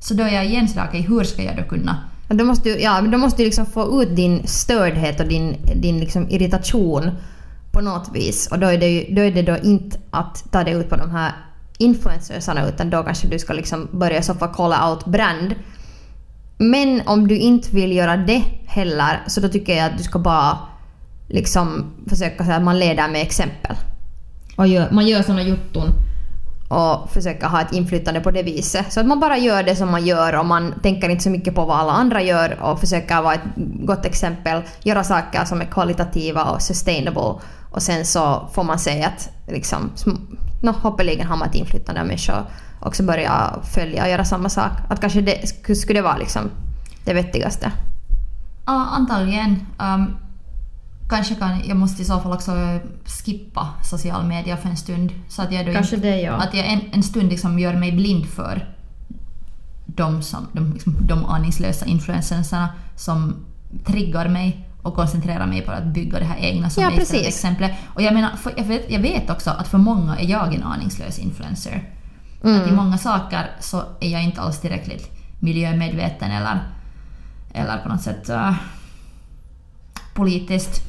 Så 0.00 0.14
då 0.14 0.22
är 0.24 0.34
jag 0.34 0.46
igen 0.46 0.68
sådär, 0.68 0.86
okej 0.88 1.00
hur 1.00 1.24
ska 1.24 1.42
jag 1.42 1.56
då 1.56 1.62
kunna 1.62 1.96
Då 2.28 2.44
måste 2.44 2.68
du, 2.68 2.80
ja, 2.80 3.00
då 3.00 3.18
måste 3.18 3.42
du 3.42 3.44
liksom 3.44 3.66
få 3.66 4.02
ut 4.02 4.16
din 4.16 4.46
stördhet 4.46 5.20
och 5.20 5.28
din, 5.28 5.56
din 5.74 6.00
liksom 6.00 6.28
irritation 6.30 7.10
på 7.72 7.80
något 7.80 8.10
vis. 8.14 8.48
Och 8.50 8.58
då 8.58 8.66
är, 8.66 8.78
det 8.78 8.88
ju, 8.88 9.14
då 9.14 9.22
är 9.22 9.30
det 9.30 9.42
då 9.42 9.56
inte 9.56 9.98
att 10.10 10.44
ta 10.50 10.64
det 10.64 10.70
ut 10.70 10.88
på 10.88 10.96
de 10.96 11.10
här 11.10 11.32
influencersarna 11.78 12.68
utan 12.68 12.90
då 12.90 13.02
kanske 13.02 13.28
du 13.28 13.38
ska 13.38 13.52
liksom 13.52 13.88
börja 13.92 14.22
fall 14.22 14.48
kolla 14.54 14.90
out 14.90 15.04
brand. 15.04 15.54
Men 16.58 17.02
om 17.06 17.28
du 17.28 17.36
inte 17.36 17.70
vill 17.70 17.92
göra 17.92 18.16
det 18.16 18.44
heller 18.66 19.20
så 19.26 19.40
då 19.40 19.48
tycker 19.48 19.76
jag 19.76 19.86
att 19.86 19.98
du 19.98 20.04
ska 20.04 20.18
bara 20.18 20.58
liksom 21.28 21.84
försöka 22.08 22.44
så 22.44 22.52
att 22.52 22.62
man 22.62 22.78
leder 22.78 23.08
med 23.08 23.22
exempel. 23.22 23.76
Och 24.56 24.66
gör, 24.66 24.90
man 24.90 25.06
gör 25.06 25.22
såna 25.22 25.42
jotton 25.42 25.88
och 26.68 27.10
försöka 27.12 27.48
ha 27.48 27.60
ett 27.60 27.72
inflytande 27.72 28.20
på 28.20 28.30
det 28.30 28.42
viset. 28.42 28.92
Så 28.92 29.00
att 29.00 29.06
man 29.06 29.20
bara 29.20 29.38
gör 29.38 29.62
det 29.62 29.76
som 29.76 29.90
man 29.90 30.06
gör 30.06 30.38
och 30.38 30.46
man 30.46 30.74
tänker 30.82 31.08
inte 31.08 31.22
så 31.22 31.30
mycket 31.30 31.54
på 31.54 31.64
vad 31.64 31.80
alla 31.80 31.92
andra 31.92 32.22
gör 32.22 32.62
och 32.62 32.80
försöker 32.80 33.22
vara 33.22 33.34
ett 33.34 33.40
gott 33.84 34.04
exempel, 34.04 34.62
göra 34.82 35.04
saker 35.04 35.44
som 35.44 35.60
är 35.60 35.64
kvalitativa 35.64 36.44
och 36.44 36.62
sustainable 36.62 37.34
och 37.72 37.82
sen 37.82 38.04
så 38.04 38.48
får 38.54 38.64
man 38.64 38.78
se 38.78 39.04
att 39.04 39.30
liksom, 39.46 39.90
no, 40.62 40.70
hoppeligen 40.70 41.26
har 41.26 41.36
man 41.36 41.48
ett 41.48 41.54
inflytande 41.54 42.00
och 42.00 42.06
människor 42.06 42.46
också 42.80 43.02
börjar 43.02 43.60
följa 43.74 44.02
och 44.04 44.10
göra 44.10 44.24
samma 44.24 44.48
sak. 44.48 44.72
Att 44.88 45.00
kanske 45.00 45.20
det 45.20 45.40
sk- 45.44 45.74
skulle 45.74 45.98
det 45.98 46.02
vara 46.04 46.16
liksom 46.16 46.50
det 47.04 47.14
vettigaste. 47.14 47.72
Ja, 48.66 48.86
antagligen. 48.92 49.66
Um, 49.78 50.16
kanske 51.08 51.34
kan, 51.34 51.60
jag 51.68 51.76
måste 51.76 52.02
i 52.02 52.04
så 52.04 52.20
fall 52.20 52.32
också 52.32 52.52
skippa 53.04 53.68
social 53.82 54.24
media 54.26 54.56
för 54.56 54.68
en 54.68 54.76
stund. 54.76 55.12
Så 55.28 55.42
att 55.42 55.52
jag 55.52 55.66
då 55.66 55.72
Kanske 55.72 55.96
inte, 55.96 56.08
det, 56.08 56.20
ja. 56.20 56.32
Att 56.32 56.54
jag 56.54 56.66
en, 56.72 56.80
en 56.92 57.02
stund 57.02 57.28
liksom 57.28 57.58
gör 57.58 57.74
mig 57.74 57.92
blind 57.92 58.26
för 58.26 58.74
de, 59.86 60.22
som, 60.22 60.46
de, 60.52 60.72
liksom, 60.72 60.96
de 61.00 61.24
aningslösa 61.24 61.86
influencersarna 61.86 62.68
som 62.96 63.34
triggar 63.86 64.28
mig 64.28 64.68
och 64.82 64.94
koncentrerar 64.94 65.46
mig 65.46 65.62
på 65.62 65.72
att 65.72 65.84
bygga 65.84 66.18
det 66.18 66.24
här 66.24 66.36
egna 66.38 66.70
som 66.70 66.82
Ja, 66.82 66.90
är 66.90 66.96
precis. 66.96 67.26
exemplet. 67.28 67.72
Och 67.94 68.02
jag 68.02 68.14
menar, 68.14 68.30
för 68.36 68.52
jag, 68.56 68.64
vet, 68.64 68.90
jag 68.90 69.00
vet 69.00 69.30
också 69.30 69.50
att 69.50 69.68
för 69.68 69.78
många 69.78 70.16
är 70.18 70.30
jag 70.30 70.54
en 70.54 70.62
aningslös 70.62 71.18
influencer. 71.18 71.88
Mm. 72.44 72.62
Att 72.62 72.68
i 72.68 72.72
många 72.72 72.98
saker 72.98 73.50
så 73.60 73.82
är 74.00 74.08
jag 74.08 74.22
inte 74.24 74.40
alls 74.40 74.60
tillräckligt 74.60 75.10
miljömedveten 75.40 76.30
eller, 76.30 76.58
eller 77.52 77.76
på 77.78 77.88
något 77.88 78.02
sätt 78.02 78.28
äh, 78.28 78.54
politiskt. 80.14 80.80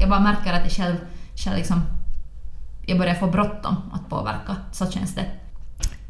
Jag 0.00 0.10
bara 0.10 0.20
märker 0.20 0.52
att 0.52 0.62
jag 0.62 0.72
själv, 0.72 0.96
själv 1.36 1.56
liksom, 1.56 1.82
jag 2.86 2.98
börjar 2.98 3.14
få 3.14 3.26
bråttom 3.26 3.76
att 3.92 4.08
påverka. 4.08 4.56
Så 4.72 4.90
känns 4.90 5.14
det. 5.14 5.24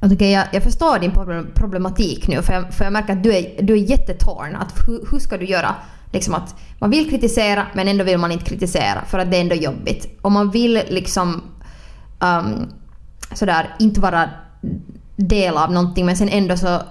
Jag, 0.00 0.10
tycker 0.10 0.26
jag, 0.26 0.46
jag 0.52 0.62
förstår 0.62 0.98
din 0.98 1.10
problem- 1.10 1.50
problematik 1.54 2.28
nu 2.28 2.42
för 2.42 2.52
jag, 2.52 2.74
för 2.74 2.84
jag 2.84 2.92
märker 2.92 3.12
att 3.12 3.22
du 3.22 3.34
är, 3.36 3.62
du 3.62 3.72
är 3.72 3.90
jättetorn. 3.90 4.56
Att 4.56 4.74
hur, 4.86 5.06
hur 5.10 5.18
ska 5.18 5.36
du 5.38 5.44
göra? 5.46 5.74
Liksom 6.12 6.34
att 6.34 6.54
man 6.78 6.90
vill 6.90 7.10
kritisera 7.10 7.66
men 7.74 7.88
ändå 7.88 8.04
vill 8.04 8.18
man 8.18 8.32
inte 8.32 8.44
kritisera 8.44 9.04
för 9.04 9.18
att 9.18 9.30
det 9.30 9.36
är 9.36 9.40
ändå 9.40 9.54
jobbigt. 9.54 10.18
Och 10.22 10.32
man 10.32 10.50
vill 10.50 10.82
liksom 10.88 11.42
um, 12.20 12.72
sådär 13.34 13.76
inte 13.78 14.00
vara 14.00 14.30
del 15.16 15.56
av 15.56 15.72
någonting 15.72 16.06
men 16.06 16.16
sen 16.16 16.28
ändå 16.28 16.56
så 16.56 16.82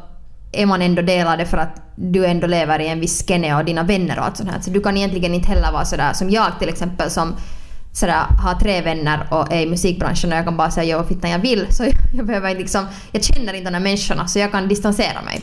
är 0.52 0.66
man 0.66 0.82
ändå 0.82 1.02
del 1.02 1.28
av 1.28 1.38
det 1.38 1.46
för 1.46 1.58
att 1.58 1.82
du 1.96 2.26
ändå 2.26 2.48
lever 2.48 2.80
i 2.80 2.88
en 2.88 3.00
viss 3.00 3.28
skene 3.28 3.56
och 3.56 3.66
dina 3.66 3.84
vänner 3.84 4.20
och 4.20 4.26
allt 4.26 4.38
sånt 4.38 4.50
här. 4.52 4.60
Så 4.60 4.70
du 4.70 4.82
kan 4.82 4.98
egentligen 4.98 5.34
inte 5.34 5.48
heller 5.48 5.72
vara 5.72 5.86
sådär 5.86 6.14
som 6.14 6.30
jag 6.30 6.60
till 6.60 6.70
exempel 6.70 7.10
som 7.10 7.36
sådär, 7.94 8.26
har 8.44 8.60
tre 8.60 8.82
vänner 8.82 9.28
och 9.32 9.54
är 9.54 9.62
i 9.62 9.70
musikbranschen 9.70 10.32
och 10.32 10.38
jag 10.38 10.46
kan 10.46 10.58
bara 10.58 10.72
säga 10.72 10.98
ja 10.98 11.04
fittan 11.04 11.32
jag 11.32 11.40
vill. 11.40 11.68
Så 11.74 11.84
jag, 11.84 11.94
jag 12.14 12.26
behöver 12.26 12.56
liksom, 12.56 12.88
jag 13.12 13.24
känner 13.24 13.54
inte 13.54 13.70
de 13.70 13.74
här 13.74 13.84
människorna 13.84 14.28
så 14.28 14.40
jag 14.40 14.52
kan 14.52 14.68
distansera 14.68 15.22
mig 15.22 15.42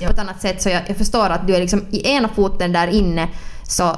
Ja. 0.00 0.06
på 0.06 0.12
ett 0.12 0.18
annat 0.18 0.40
sätt. 0.40 0.62
Så 0.62 0.68
jag, 0.68 0.82
jag 0.88 0.96
förstår 0.96 1.30
att 1.30 1.46
du 1.46 1.54
är 1.56 1.60
liksom 1.60 1.86
i 1.90 2.08
ena 2.08 2.28
foten 2.28 2.72
där 2.72 2.86
inne 2.86 3.28
så 3.62 3.96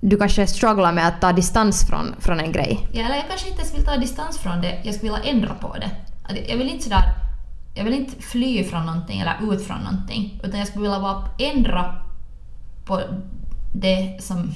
du 0.00 0.16
kanske 0.16 0.46
strugglar 0.46 0.92
med 0.92 1.08
att 1.08 1.20
ta 1.20 1.32
distans 1.32 1.86
från, 1.86 2.14
från 2.18 2.40
en 2.40 2.52
grej. 2.52 2.88
Ja, 2.92 3.04
eller 3.04 3.16
jag 3.16 3.28
kanske 3.28 3.48
inte 3.48 3.60
ens 3.60 3.74
vill 3.74 3.84
ta 3.84 3.96
distans 3.96 4.38
från 4.38 4.60
det, 4.60 4.80
jag 4.82 4.94
skulle 4.94 5.12
vilja 5.12 5.30
ändra 5.30 5.54
på 5.54 5.76
det. 5.76 5.90
Jag 6.48 6.56
vill 6.56 6.70
inte 6.70 6.84
sådär, 6.84 7.02
jag 7.74 7.84
vill 7.84 7.94
inte 7.94 8.22
fly 8.22 8.64
från 8.64 8.86
någonting 8.86 9.20
eller 9.20 9.54
ut 9.54 9.66
från 9.66 9.78
någonting, 9.78 10.40
utan 10.44 10.58
jag 10.58 10.68
skulle 10.68 10.82
vilja 10.82 11.00
bara 11.00 11.28
ändra 11.38 11.94
på 12.84 13.00
det, 13.74 14.22
som, 14.22 14.52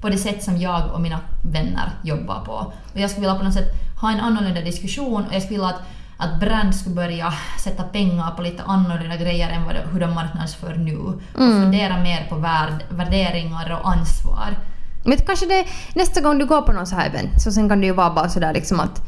på 0.00 0.08
det 0.08 0.18
sätt 0.18 0.42
som 0.44 0.56
jag 0.60 0.92
och 0.92 1.00
mina 1.00 1.20
vänner 1.42 1.90
jobbar 2.04 2.44
på. 2.44 2.72
Och 2.92 3.00
jag 3.00 3.10
skulle 3.10 3.26
vilja 3.26 3.38
på 3.38 3.44
något 3.44 3.54
sätt 3.54 3.74
ha 4.00 4.12
en 4.12 4.20
annorlunda 4.20 4.60
diskussion 4.60 5.24
och 5.26 5.34
jag 5.34 5.42
skulle 5.42 5.58
vilja 5.58 5.74
att, 5.74 5.82
att 6.20 6.40
brand 6.40 6.74
skulle 6.74 6.94
börja 6.94 7.32
sätta 7.58 7.82
pengar 7.82 8.30
på 8.30 8.42
lite 8.42 8.62
annorlunda 8.62 9.16
grejer 9.16 9.50
än 9.50 9.64
vad 9.64 9.76
hur 9.92 10.00
de 10.00 10.14
marknadsför 10.14 10.74
nu. 10.74 10.96
Och 10.96 11.20
fundera 11.34 11.96
mer 12.02 12.26
på 12.28 12.34
värd, 12.34 12.84
värderingar 12.90 13.80
och 13.80 13.88
ansvar. 13.88 14.56
Men 15.04 15.18
kanske 15.18 15.46
det 15.46 15.64
nästa 15.94 16.20
gång 16.20 16.38
du 16.38 16.46
går 16.46 16.62
på 16.62 16.72
någon 16.72 16.86
så 16.86 16.96
här 16.96 17.06
event 17.06 17.42
så 17.42 17.52
sen 17.52 17.68
kan 17.68 17.80
det 17.80 17.86
ju 17.86 17.92
vara 17.92 18.10
bara 18.10 18.28
sådär 18.28 18.52
liksom 18.52 18.80
att 18.80 19.02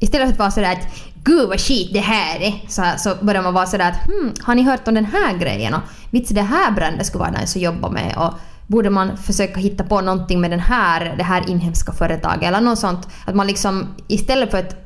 istället 0.00 0.26
för 0.26 0.32
att 0.32 0.38
vara 0.38 0.50
sådär 0.50 0.72
att 0.72 0.86
gud 1.24 1.48
vad 1.48 1.60
skit 1.60 1.90
det 1.92 2.00
här 2.00 2.40
är 2.40 2.52
så, 2.68 2.84
så 2.96 3.24
börjar 3.24 3.42
man 3.42 3.54
vara 3.54 3.66
sådär 3.66 3.88
att 3.90 4.06
hmm, 4.06 4.32
har 4.42 4.54
ni 4.54 4.62
hört 4.62 4.88
om 4.88 4.94
den 4.94 5.04
här 5.04 5.38
grejen 5.38 5.74
och 5.74 5.80
vits 6.10 6.30
det 6.30 6.42
här 6.42 6.70
brandet 6.70 7.06
skulle 7.06 7.24
vara 7.24 7.40
nice 7.40 7.58
att 7.58 7.62
jobba 7.62 7.90
med 7.90 8.14
och 8.16 8.34
borde 8.66 8.90
man 8.90 9.16
försöka 9.16 9.60
hitta 9.60 9.84
på 9.84 10.00
någonting 10.00 10.40
med 10.40 10.50
den 10.50 10.60
här, 10.60 11.14
det 11.16 11.22
här 11.22 11.50
inhemska 11.50 11.92
företaget 11.92 12.42
eller 12.42 12.60
något 12.60 12.78
sånt. 12.78 13.08
Att 13.26 13.34
man 13.34 13.46
liksom 13.46 13.94
istället 14.08 14.50
för 14.50 14.58
att 14.58 14.79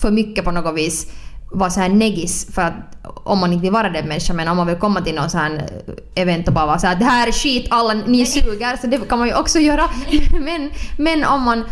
för 0.00 0.10
mycket 0.10 0.44
på 0.44 0.50
något 0.50 0.74
vis 0.74 1.06
vara 1.52 1.70
så 1.70 1.80
här 1.80 1.88
neggis 1.88 2.54
för 2.54 2.62
att 2.62 2.74
om 3.24 3.38
man 3.38 3.52
inte 3.52 3.62
vill 3.62 3.72
vara 3.72 3.90
den 3.90 4.08
människan 4.08 4.36
men 4.36 4.48
om 4.48 4.56
man 4.56 4.66
vill 4.66 4.76
komma 4.76 5.00
till 5.00 5.14
någon 5.14 5.30
sån 5.30 5.40
här 5.40 5.70
event 6.14 6.48
och 6.48 6.54
bara 6.54 6.66
vara 6.66 6.78
så 6.78 6.86
här 6.86 6.96
det 6.96 7.04
här 7.04 7.28
är 7.28 7.32
skit, 7.32 7.66
alla 7.70 7.94
ni 7.94 8.26
suger 8.26 8.76
så 8.76 8.86
det 8.86 9.08
kan 9.08 9.18
man 9.18 9.28
ju 9.28 9.34
också 9.34 9.58
göra. 9.58 9.84
men, 10.40 10.70
men 10.98 11.24
om 11.24 11.42
man 11.42 11.64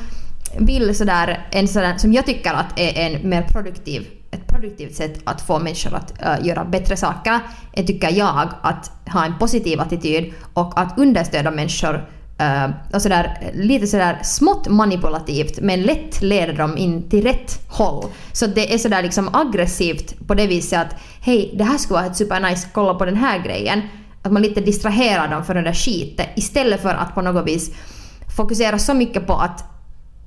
vill 0.58 0.96
sådär 0.96 1.46
en 1.50 1.68
sådär 1.68 1.98
som 1.98 2.12
jag 2.12 2.26
tycker 2.26 2.52
att 2.52 2.78
är 2.80 2.98
en 2.98 3.28
mer 3.28 3.42
produktiv 3.42 4.06
ett 4.30 4.46
produktivt 4.46 4.94
sätt 4.94 5.20
att 5.24 5.40
få 5.40 5.58
människor 5.58 5.94
att 5.94 6.22
äh, 6.22 6.46
göra 6.46 6.64
bättre 6.64 6.96
saker 6.96 7.40
är 7.72 7.82
tycker 7.82 8.12
jag 8.12 8.48
att 8.62 8.90
ha 9.12 9.24
en 9.24 9.38
positiv 9.38 9.80
attityd 9.80 10.32
och 10.54 10.80
att 10.80 10.98
understödja 10.98 11.50
människor 11.50 12.08
Uh, 12.42 12.70
och 12.94 13.02
sådär, 13.02 13.50
lite 13.54 13.86
sådär 13.86 14.18
smått 14.22 14.68
manipulativt 14.68 15.60
men 15.60 15.82
lätt 15.82 16.22
leder 16.22 16.52
dem 16.52 16.76
in 16.76 17.08
till 17.10 17.22
rätt 17.24 17.60
håll. 17.68 18.04
Så 18.32 18.46
det 18.46 18.74
är 18.74 18.78
sådär 18.78 19.02
liksom 19.02 19.34
aggressivt 19.34 20.26
på 20.26 20.34
det 20.34 20.46
viset 20.46 20.80
att 20.80 20.94
hej, 21.20 21.54
det 21.58 21.64
här 21.64 21.78
skulle 21.78 21.98
vara 21.98 22.06
ett 22.06 22.16
supernice, 22.16 22.68
kolla 22.72 22.94
på 22.94 23.04
den 23.04 23.16
här 23.16 23.38
grejen. 23.38 23.82
Att 24.22 24.32
man 24.32 24.42
lite 24.42 24.60
distraherar 24.60 25.28
dem 25.28 25.44
för 25.44 25.54
den 25.54 25.64
där 25.64 25.72
skiten 25.72 26.26
istället 26.36 26.82
för 26.82 26.94
att 26.94 27.14
på 27.14 27.22
något 27.22 27.46
vis 27.46 27.70
fokusera 28.36 28.78
så 28.78 28.94
mycket 28.94 29.26
på 29.26 29.32
att 29.32 29.64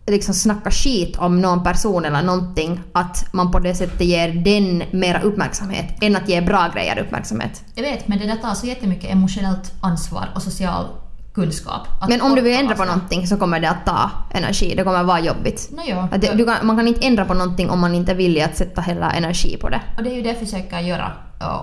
liksom 0.07 0.33
snacka 0.33 0.71
skit 0.71 1.17
om 1.17 1.41
någon 1.41 1.63
person 1.63 2.05
eller 2.05 2.21
någonting 2.21 2.79
att 2.93 3.33
man 3.33 3.51
på 3.51 3.59
det 3.59 3.75
sättet 3.75 4.01
ger 4.01 4.33
den 4.33 4.83
mera 4.91 5.21
uppmärksamhet 5.21 5.85
än 6.01 6.15
att 6.15 6.29
ge 6.29 6.41
bra 6.41 6.71
grejer 6.73 6.99
uppmärksamhet. 6.99 7.63
Jag 7.75 7.83
vet, 7.83 8.07
men 8.07 8.19
det 8.19 8.25
där 8.25 8.35
tar 8.35 8.53
så 8.53 8.67
jättemycket 8.67 9.11
emotionellt 9.11 9.73
ansvar 9.81 10.29
och 10.35 10.41
social 10.41 10.85
kunskap. 11.33 11.87
Men 12.09 12.21
om 12.21 12.35
du 12.35 12.41
vill 12.41 12.59
ändra 12.59 12.75
på 12.75 12.85
någonting 12.85 13.27
så 13.27 13.37
kommer 13.37 13.59
det 13.59 13.69
att 13.69 13.85
ta 13.85 14.11
energi. 14.31 14.73
Det 14.75 14.83
kommer 14.83 15.03
vara 15.03 15.19
jobbigt. 15.19 15.69
Nå 15.71 15.83
jo, 15.85 16.07
det, 16.17 16.33
du 16.33 16.45
kan, 16.45 16.65
man 16.65 16.77
kan 16.77 16.87
inte 16.87 17.05
ändra 17.05 17.25
på 17.25 17.33
någonting 17.33 17.69
om 17.69 17.79
man 17.79 17.95
inte 17.95 18.11
är 18.11 18.15
villig 18.15 18.41
att 18.41 18.57
sätta 18.57 18.81
hela 18.81 19.11
energi 19.11 19.57
på 19.57 19.69
det. 19.69 19.81
och 19.97 20.03
det 20.03 20.09
är 20.09 20.15
ju 20.15 20.21
det 20.21 20.29
jag 20.29 20.39
försöker 20.39 20.79
göra. 20.79 21.11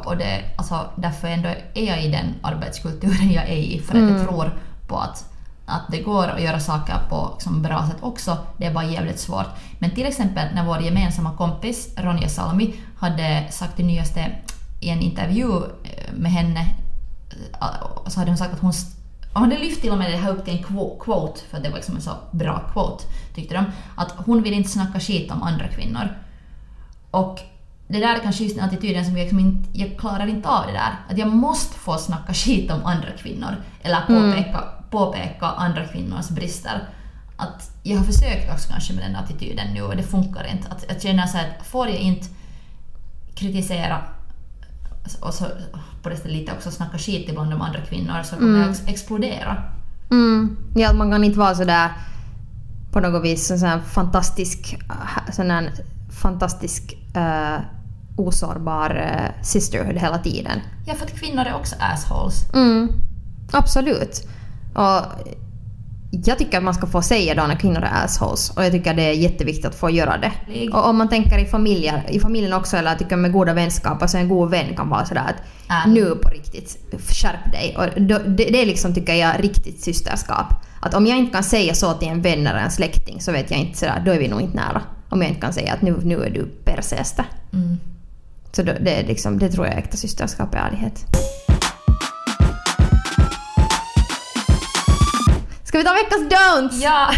Och 0.04 0.16
det, 0.16 0.40
alltså, 0.56 0.90
därför 0.96 1.28
ändå 1.28 1.48
är 1.74 1.84
jag 1.84 2.04
i 2.04 2.10
den 2.10 2.34
arbetskulturen 2.42 3.32
jag 3.32 3.48
är 3.48 3.56
i. 3.56 3.82
För 3.86 3.98
att 3.98 4.10
jag 4.10 4.28
tror 4.28 4.50
på 4.88 4.96
att, 4.96 5.24
att 5.66 5.82
det 5.90 5.98
går 5.98 6.28
att 6.28 6.42
göra 6.42 6.60
saker 6.60 6.94
på 7.08 7.30
liksom, 7.34 7.62
bra 7.62 7.86
sätt 7.86 7.96
också. 8.00 8.38
Det 8.56 8.66
är 8.66 8.74
bara 8.74 8.84
jävligt 8.84 9.18
svårt. 9.18 9.46
Men 9.78 9.90
till 9.90 10.06
exempel 10.06 10.54
när 10.54 10.64
vår 10.64 10.80
gemensamma 10.80 11.36
kompis 11.36 11.88
Ronja 11.96 12.28
Salmi 12.28 12.74
hade 12.98 13.46
sagt 13.50 13.76
det 13.76 13.82
nyaste 13.82 14.32
i 14.80 14.90
en 14.90 15.00
intervju 15.00 15.48
eh, 15.84 16.12
med 16.14 16.32
henne 16.32 16.60
eh, 17.60 18.06
så 18.06 18.20
hade 18.20 18.30
hon 18.30 18.38
sagt 18.38 18.54
att 18.54 18.60
hon 18.60 18.72
st- 19.28 19.38
hon 19.40 19.48
lyft 19.48 19.80
till 19.80 19.90
och 19.92 19.98
med 19.98 20.10
det 20.12 20.16
här 20.16 20.30
upp 20.30 20.44
till 20.44 20.56
en 20.58 20.64
quo- 20.64 20.98
quote, 21.00 21.40
för 21.50 21.60
det 21.60 21.68
var 21.68 21.76
liksom 21.76 21.96
en 21.96 22.02
så 22.02 22.10
bra 22.30 22.62
quote, 22.72 23.04
tyckte 23.34 23.54
de. 23.54 23.64
Att 23.96 24.12
hon 24.26 24.42
vill 24.42 24.52
inte 24.52 24.68
snacka 24.70 25.00
skit 25.00 25.30
om 25.30 25.42
andra 25.42 25.68
kvinnor. 25.68 26.08
Och 27.10 27.40
det 27.88 27.98
där 28.00 28.14
är 28.14 28.18
kanske 28.18 28.44
just 28.44 28.56
den 28.56 28.64
attityden 28.64 29.04
som 29.04 29.12
jag, 29.16 29.20
liksom 29.22 29.38
inte, 29.38 29.78
jag 29.78 29.98
klarar 29.98 30.26
inte 30.26 30.48
av 30.48 30.66
det 30.66 30.72
där. 30.72 30.92
Att 31.10 31.18
jag 31.18 31.28
måste 31.28 31.78
få 31.78 31.98
snacka 31.98 32.34
skit 32.34 32.70
om 32.70 32.84
andra 32.84 33.08
kvinnor. 33.18 33.56
Eller 33.82 34.00
påpeka, 34.00 34.64
påpeka 34.90 35.46
andra 35.46 35.84
kvinnors 35.84 36.28
brister. 36.28 36.88
Att 37.36 37.70
jag 37.82 37.98
har 37.98 38.04
försökt 38.04 38.52
också 38.52 38.70
kanske 38.70 38.92
med 38.92 39.04
den 39.04 39.16
attityden 39.16 39.74
nu 39.74 39.82
och 39.82 39.96
det 39.96 40.02
funkar 40.02 40.46
inte. 40.52 40.68
Att, 40.68 40.90
att 40.90 41.02
känna 41.02 41.26
så 41.26 41.36
här 41.36 41.48
att 41.60 41.66
får 41.66 41.88
jag 41.88 41.98
inte 41.98 42.26
kritisera 43.34 44.02
och 45.14 45.34
så 45.34 45.44
på 46.02 46.08
det 46.08 46.24
lite 46.24 46.52
också 46.52 46.70
snacka 46.70 46.98
skit 46.98 47.28
ibland 47.28 47.54
om 47.54 47.60
andra 47.60 47.80
kvinnor 47.80 48.22
så 48.22 48.36
kommer 48.36 48.60
jag 48.60 48.70
ex- 48.70 48.82
explodera. 48.86 49.62
Mm. 50.10 50.56
Ja, 50.74 50.92
man 50.92 51.10
kan 51.10 51.24
inte 51.24 51.38
vara 51.38 51.54
sådär 51.54 51.90
på 52.92 53.00
något 53.00 53.24
vis 53.24 53.50
en 53.50 53.58
sån 53.58 53.82
fantastisk, 53.82 54.78
äh, 54.88 55.32
sån 55.32 55.50
här 55.50 55.72
fantastisk 56.22 56.96
uh, 57.16 57.60
osårbar 58.16 58.96
uh, 58.96 59.42
sisterhood 59.42 59.96
hela 59.96 60.18
tiden. 60.18 60.60
Ja, 60.86 60.94
för 60.94 61.04
att 61.04 61.20
kvinnor 61.20 61.44
är 61.44 61.54
också 61.54 61.76
assholes. 61.78 62.52
Mm. 62.54 62.88
Absolut. 63.52 64.28
Och 64.74 65.02
jag 66.10 66.38
tycker 66.38 66.58
att 66.58 66.64
man 66.64 66.74
ska 66.74 66.86
få 66.86 67.02
säga 67.02 67.34
då 67.34 67.46
när 67.46 67.56
kvinnor 67.56 67.82
är 67.82 68.04
assholes 68.04 68.50
och 68.50 68.64
jag 68.64 68.72
tycker 68.72 68.94
det 68.94 69.02
är 69.02 69.12
jätteviktigt 69.12 69.64
att 69.64 69.74
få 69.74 69.90
göra 69.90 70.16
det. 70.18 70.32
Och 70.72 70.88
om 70.88 70.98
man 70.98 71.08
tänker 71.08 71.38
i 71.38 71.44
familjer, 71.46 72.04
i 72.08 72.20
familjen 72.20 72.52
också 72.52 72.76
eller 72.76 72.90
jag 72.90 72.98
tycker 72.98 73.16
med 73.16 73.32
goda 73.32 73.54
vänskap, 73.54 74.02
alltså 74.02 74.18
en 74.18 74.28
god 74.28 74.50
vän 74.50 74.76
kan 74.76 74.88
vara 74.88 75.06
sådär 75.06 75.24
att 75.28 75.42
Ärlig. 75.68 75.94
nu 75.94 76.14
på 76.14 76.28
riktigt, 76.28 76.78
skärp 77.08 77.52
dig. 77.52 77.76
Och 77.78 78.00
det, 78.00 78.18
det 78.34 78.62
är 78.62 78.66
liksom 78.66 78.94
tycker 78.94 79.14
jag 79.14 79.44
riktigt 79.44 79.80
systerskap. 79.80 80.46
Att 80.80 80.94
om 80.94 81.06
jag 81.06 81.18
inte 81.18 81.32
kan 81.32 81.44
säga 81.44 81.74
så 81.74 81.92
till 81.92 82.08
en 82.08 82.22
vän 82.22 82.46
eller 82.46 82.60
en 82.60 82.70
släkting 82.70 83.20
så 83.20 83.32
vet 83.32 83.50
jag 83.50 83.60
inte 83.60 83.78
sådär, 83.78 84.02
då 84.04 84.12
är 84.12 84.18
vi 84.18 84.28
nog 84.28 84.40
inte 84.40 84.56
nära. 84.56 84.82
Om 85.08 85.22
jag 85.22 85.28
inte 85.28 85.40
kan 85.40 85.52
säga 85.52 85.72
att 85.72 85.82
nu, 85.82 85.96
nu 86.02 86.22
är 86.22 86.30
du 86.30 86.44
persäste. 86.64 87.24
Mm. 87.52 87.78
Så 88.52 88.62
då, 88.62 88.72
det, 88.80 89.00
är 89.00 89.06
liksom, 89.06 89.38
det 89.38 89.48
tror 89.48 89.66
jag 89.66 89.74
är 89.74 89.78
äkta 89.78 89.96
systerskap 89.96 90.48
och 90.48 90.60
ärlighet. 90.60 91.04
Ska 95.78 95.82
vi 95.82 95.88
ta 95.88 95.94
veckans 95.94 96.32
don'ts! 96.32 96.82
Jag 96.82 97.08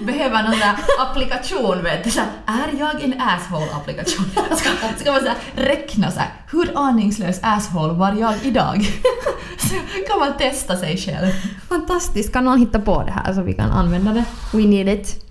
behöver 0.06 0.42
någon 0.42 0.58
där 0.58 0.74
applikation 0.98 1.82
vet 1.82 2.04
du. 2.04 2.10
Så 2.10 2.20
här, 2.20 2.68
är 2.68 2.78
jag 2.78 3.02
en 3.04 3.14
asshole-applikation? 3.20 4.24
Ska, 4.56 4.70
ska 4.98 5.12
man 5.12 5.20
så 5.20 5.26
här, 5.26 5.36
räkna 5.54 6.10
så 6.10 6.18
här, 6.18 6.28
hur 6.50 6.72
aningslös 6.74 7.40
asshole 7.42 7.92
var 7.92 8.12
jag 8.12 8.34
idag? 8.42 8.84
Så 9.58 9.74
kan 10.08 10.18
man 10.18 10.38
testa 10.38 10.76
sig 10.76 10.96
själv. 10.96 11.32
Fantastiskt, 11.68 12.32
kan 12.32 12.44
någon 12.44 12.58
hitta 12.58 12.80
på 12.80 13.02
det 13.02 13.12
här 13.12 13.32
så 13.32 13.42
vi 13.42 13.52
kan 13.54 13.70
använda 13.70 14.12
det? 14.12 14.24
We 14.52 14.62
need 14.62 14.88
it. 14.88 15.24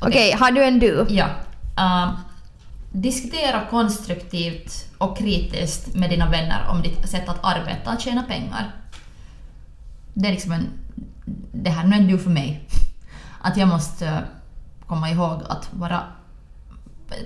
Okej, 0.00 0.32
har 0.32 0.50
du 0.50 0.64
en 0.64 0.78
du? 0.78 1.06
Ja. 1.08 1.26
ehm, 1.78 2.08
diskutera 2.92 3.66
konstruktivt 3.70 4.84
och 4.98 5.18
kritiskt 5.18 5.94
med 5.94 6.10
dina 6.10 6.30
vänner 6.30 6.66
om 6.70 6.82
ditt 6.82 7.10
sätt 7.10 7.28
att 7.28 7.44
arbeta 7.44 7.94
och 7.94 8.00
tjäna 8.00 8.22
pengar. 8.22 8.72
Det 10.14 10.28
är 10.28 10.32
liksom 10.32 10.52
en... 10.52 10.68
Det 11.52 11.70
här 11.70 11.86
nu 11.86 11.96
är 11.96 12.00
du 12.08 12.18
för 12.18 12.30
mig. 12.30 12.68
Att 13.40 13.56
jag 13.56 13.68
måste 13.68 14.06
eh, 14.06 14.18
komma 14.86 15.10
ihåg 15.10 15.40
att 15.48 15.68
vara... 15.72 16.00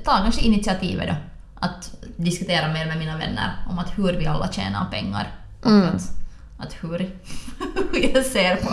Ta 0.05 0.17
kanske 0.23 0.41
initiativet 0.41 1.09
då. 1.09 1.15
Att 1.61 1.95
diskutera 2.17 2.73
mer 2.73 2.87
med 2.87 2.99
mina 2.99 3.17
vänner 3.17 3.53
om 3.71 3.79
att 3.79 3.99
hur 3.99 4.13
vi 4.13 4.27
alla 4.27 4.53
tjänar 4.53 4.85
pengar. 4.91 5.29
Och 5.63 5.71
Mm. 5.71 5.87
att, 5.97 6.11
att 6.59 6.73
hur, 6.81 6.99
hur 7.93 8.15
jag 8.15 8.25
ser 8.27 8.57
på 8.57 8.69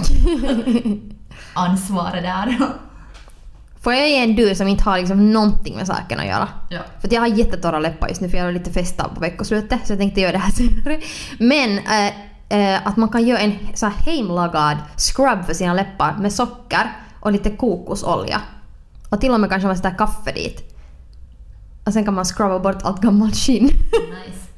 ansvaret 1.60 2.24
där. 2.24 2.58
Får 3.82 3.94
jag 3.94 4.10
ge 4.10 4.24
en 4.24 4.36
du 4.36 4.56
som 4.56 4.68
inte 4.68 4.84
har 4.84 4.98
liksom 5.00 5.34
någonting 5.34 5.76
med 5.76 5.88
saken 5.88 6.20
att 6.20 6.26
göra? 6.26 6.48
ja. 6.70 6.80
För 7.02 7.14
jag 7.14 7.22
har 7.22 7.28
jättetorra 7.28 7.80
läppar 7.80 8.08
just 8.10 8.22
nu 8.22 8.30
för 8.30 8.38
jag 8.38 8.46
har 8.46 8.52
lite 8.52 8.72
festa 8.72 9.10
på 9.10 9.20
veckoslutet 9.20 9.88
så 9.88 9.94
jag 9.94 10.00
tänkte 10.00 10.22
göra 10.22 10.32
det 10.32 10.38
här 10.38 10.52
senare. 10.52 11.02
Men 11.40 11.78
eh, 11.78 12.14
eh, 12.54 12.88
att 12.88 12.98
man 12.98 13.10
kan 13.10 13.28
göra 13.28 13.40
en 13.40 13.54
så 13.74 13.86
här 13.86 13.94
hemlagad 13.94 14.78
scrub 14.98 15.46
för 15.46 15.54
sina 15.54 15.74
läppar 15.74 16.18
med 16.20 16.34
socker 16.34 16.92
och 17.20 17.32
lite 17.32 17.50
kokosolja. 17.50 18.42
Och 19.10 19.22
till 19.22 19.32
och 19.32 19.40
med 19.40 19.50
kanske 19.50 19.68
man 19.68 19.78
sätter 19.78 19.98
kaffe 19.98 20.32
dit. 20.32 20.76
Och 21.86 21.94
sen 21.94 22.06
kan 22.06 22.14
man 22.14 22.26
scrubba 22.26 22.60
bort 22.60 22.84
allt 22.84 23.02
gammalt 23.02 23.36
skinn. 23.36 23.66
Nice. 23.66 24.40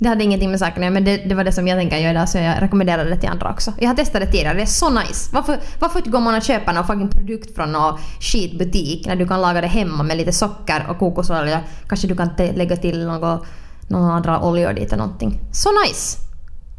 Det 0.00 0.08
hade 0.08 0.24
ingenting 0.24 0.50
med 0.50 0.58
saken 0.58 0.84
att 0.84 0.92
men 0.92 1.04
det, 1.04 1.16
det 1.16 1.34
var 1.34 1.44
det 1.44 1.52
som 1.52 1.68
jag 1.68 1.78
tänker 1.78 1.96
göra 1.96 2.10
idag 2.10 2.28
så 2.28 2.38
jag 2.38 2.62
rekommenderar 2.62 3.04
det 3.04 3.16
till 3.16 3.28
andra 3.28 3.50
också. 3.50 3.72
Jag 3.78 3.88
har 3.88 3.94
testat 3.94 4.20
det 4.20 4.26
tidigare, 4.26 4.56
det 4.56 4.62
är 4.62 4.66
så 4.66 4.90
nice. 4.90 5.30
Varför, 5.32 5.58
varför 5.78 6.00
går 6.00 6.20
man 6.20 6.34
och 6.34 6.42
köper 6.42 6.72
någon 6.72 6.86
fucking 6.86 7.08
produkt 7.08 7.54
från 7.54 7.72
någon 7.72 7.98
skitbutik 8.20 9.06
när 9.06 9.16
du 9.16 9.28
kan 9.28 9.40
laga 9.40 9.60
det 9.60 9.66
hemma 9.66 10.02
med 10.02 10.16
lite 10.16 10.32
socker 10.32 10.86
och 10.88 10.98
kokosolja. 10.98 11.60
Kanske 11.88 12.06
du 12.06 12.16
kan 12.16 12.30
lägga 12.36 12.76
till 12.76 13.06
något, 13.06 13.46
några 13.88 14.12
andra 14.12 14.40
oljor 14.40 14.72
dit 14.72 14.92
eller 14.92 15.02
någonting. 15.02 15.40
Så 15.52 15.68
nice! 15.84 16.27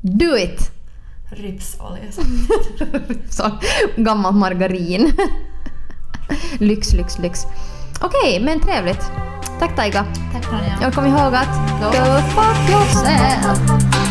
Do 0.01 0.37
it! 0.37 0.71
Ripsolja. 1.31 2.01
gammalt 3.97 4.35
margarin. 4.35 5.11
lyx, 6.59 6.93
lyx, 6.93 7.19
lyx. 7.19 7.45
Okej, 8.01 8.39
men 8.39 8.59
trevligt. 8.59 9.11
Tack 9.59 9.75
Taika. 9.75 10.05
Tack 10.33 10.51
Ronja. 10.51 10.77
Jag 10.81 10.93
kommer 10.93 11.07
ihåg 11.07 11.35
att 11.35 11.81
go 11.81 12.21
fuck 12.35 12.69
yourself. 12.69 14.08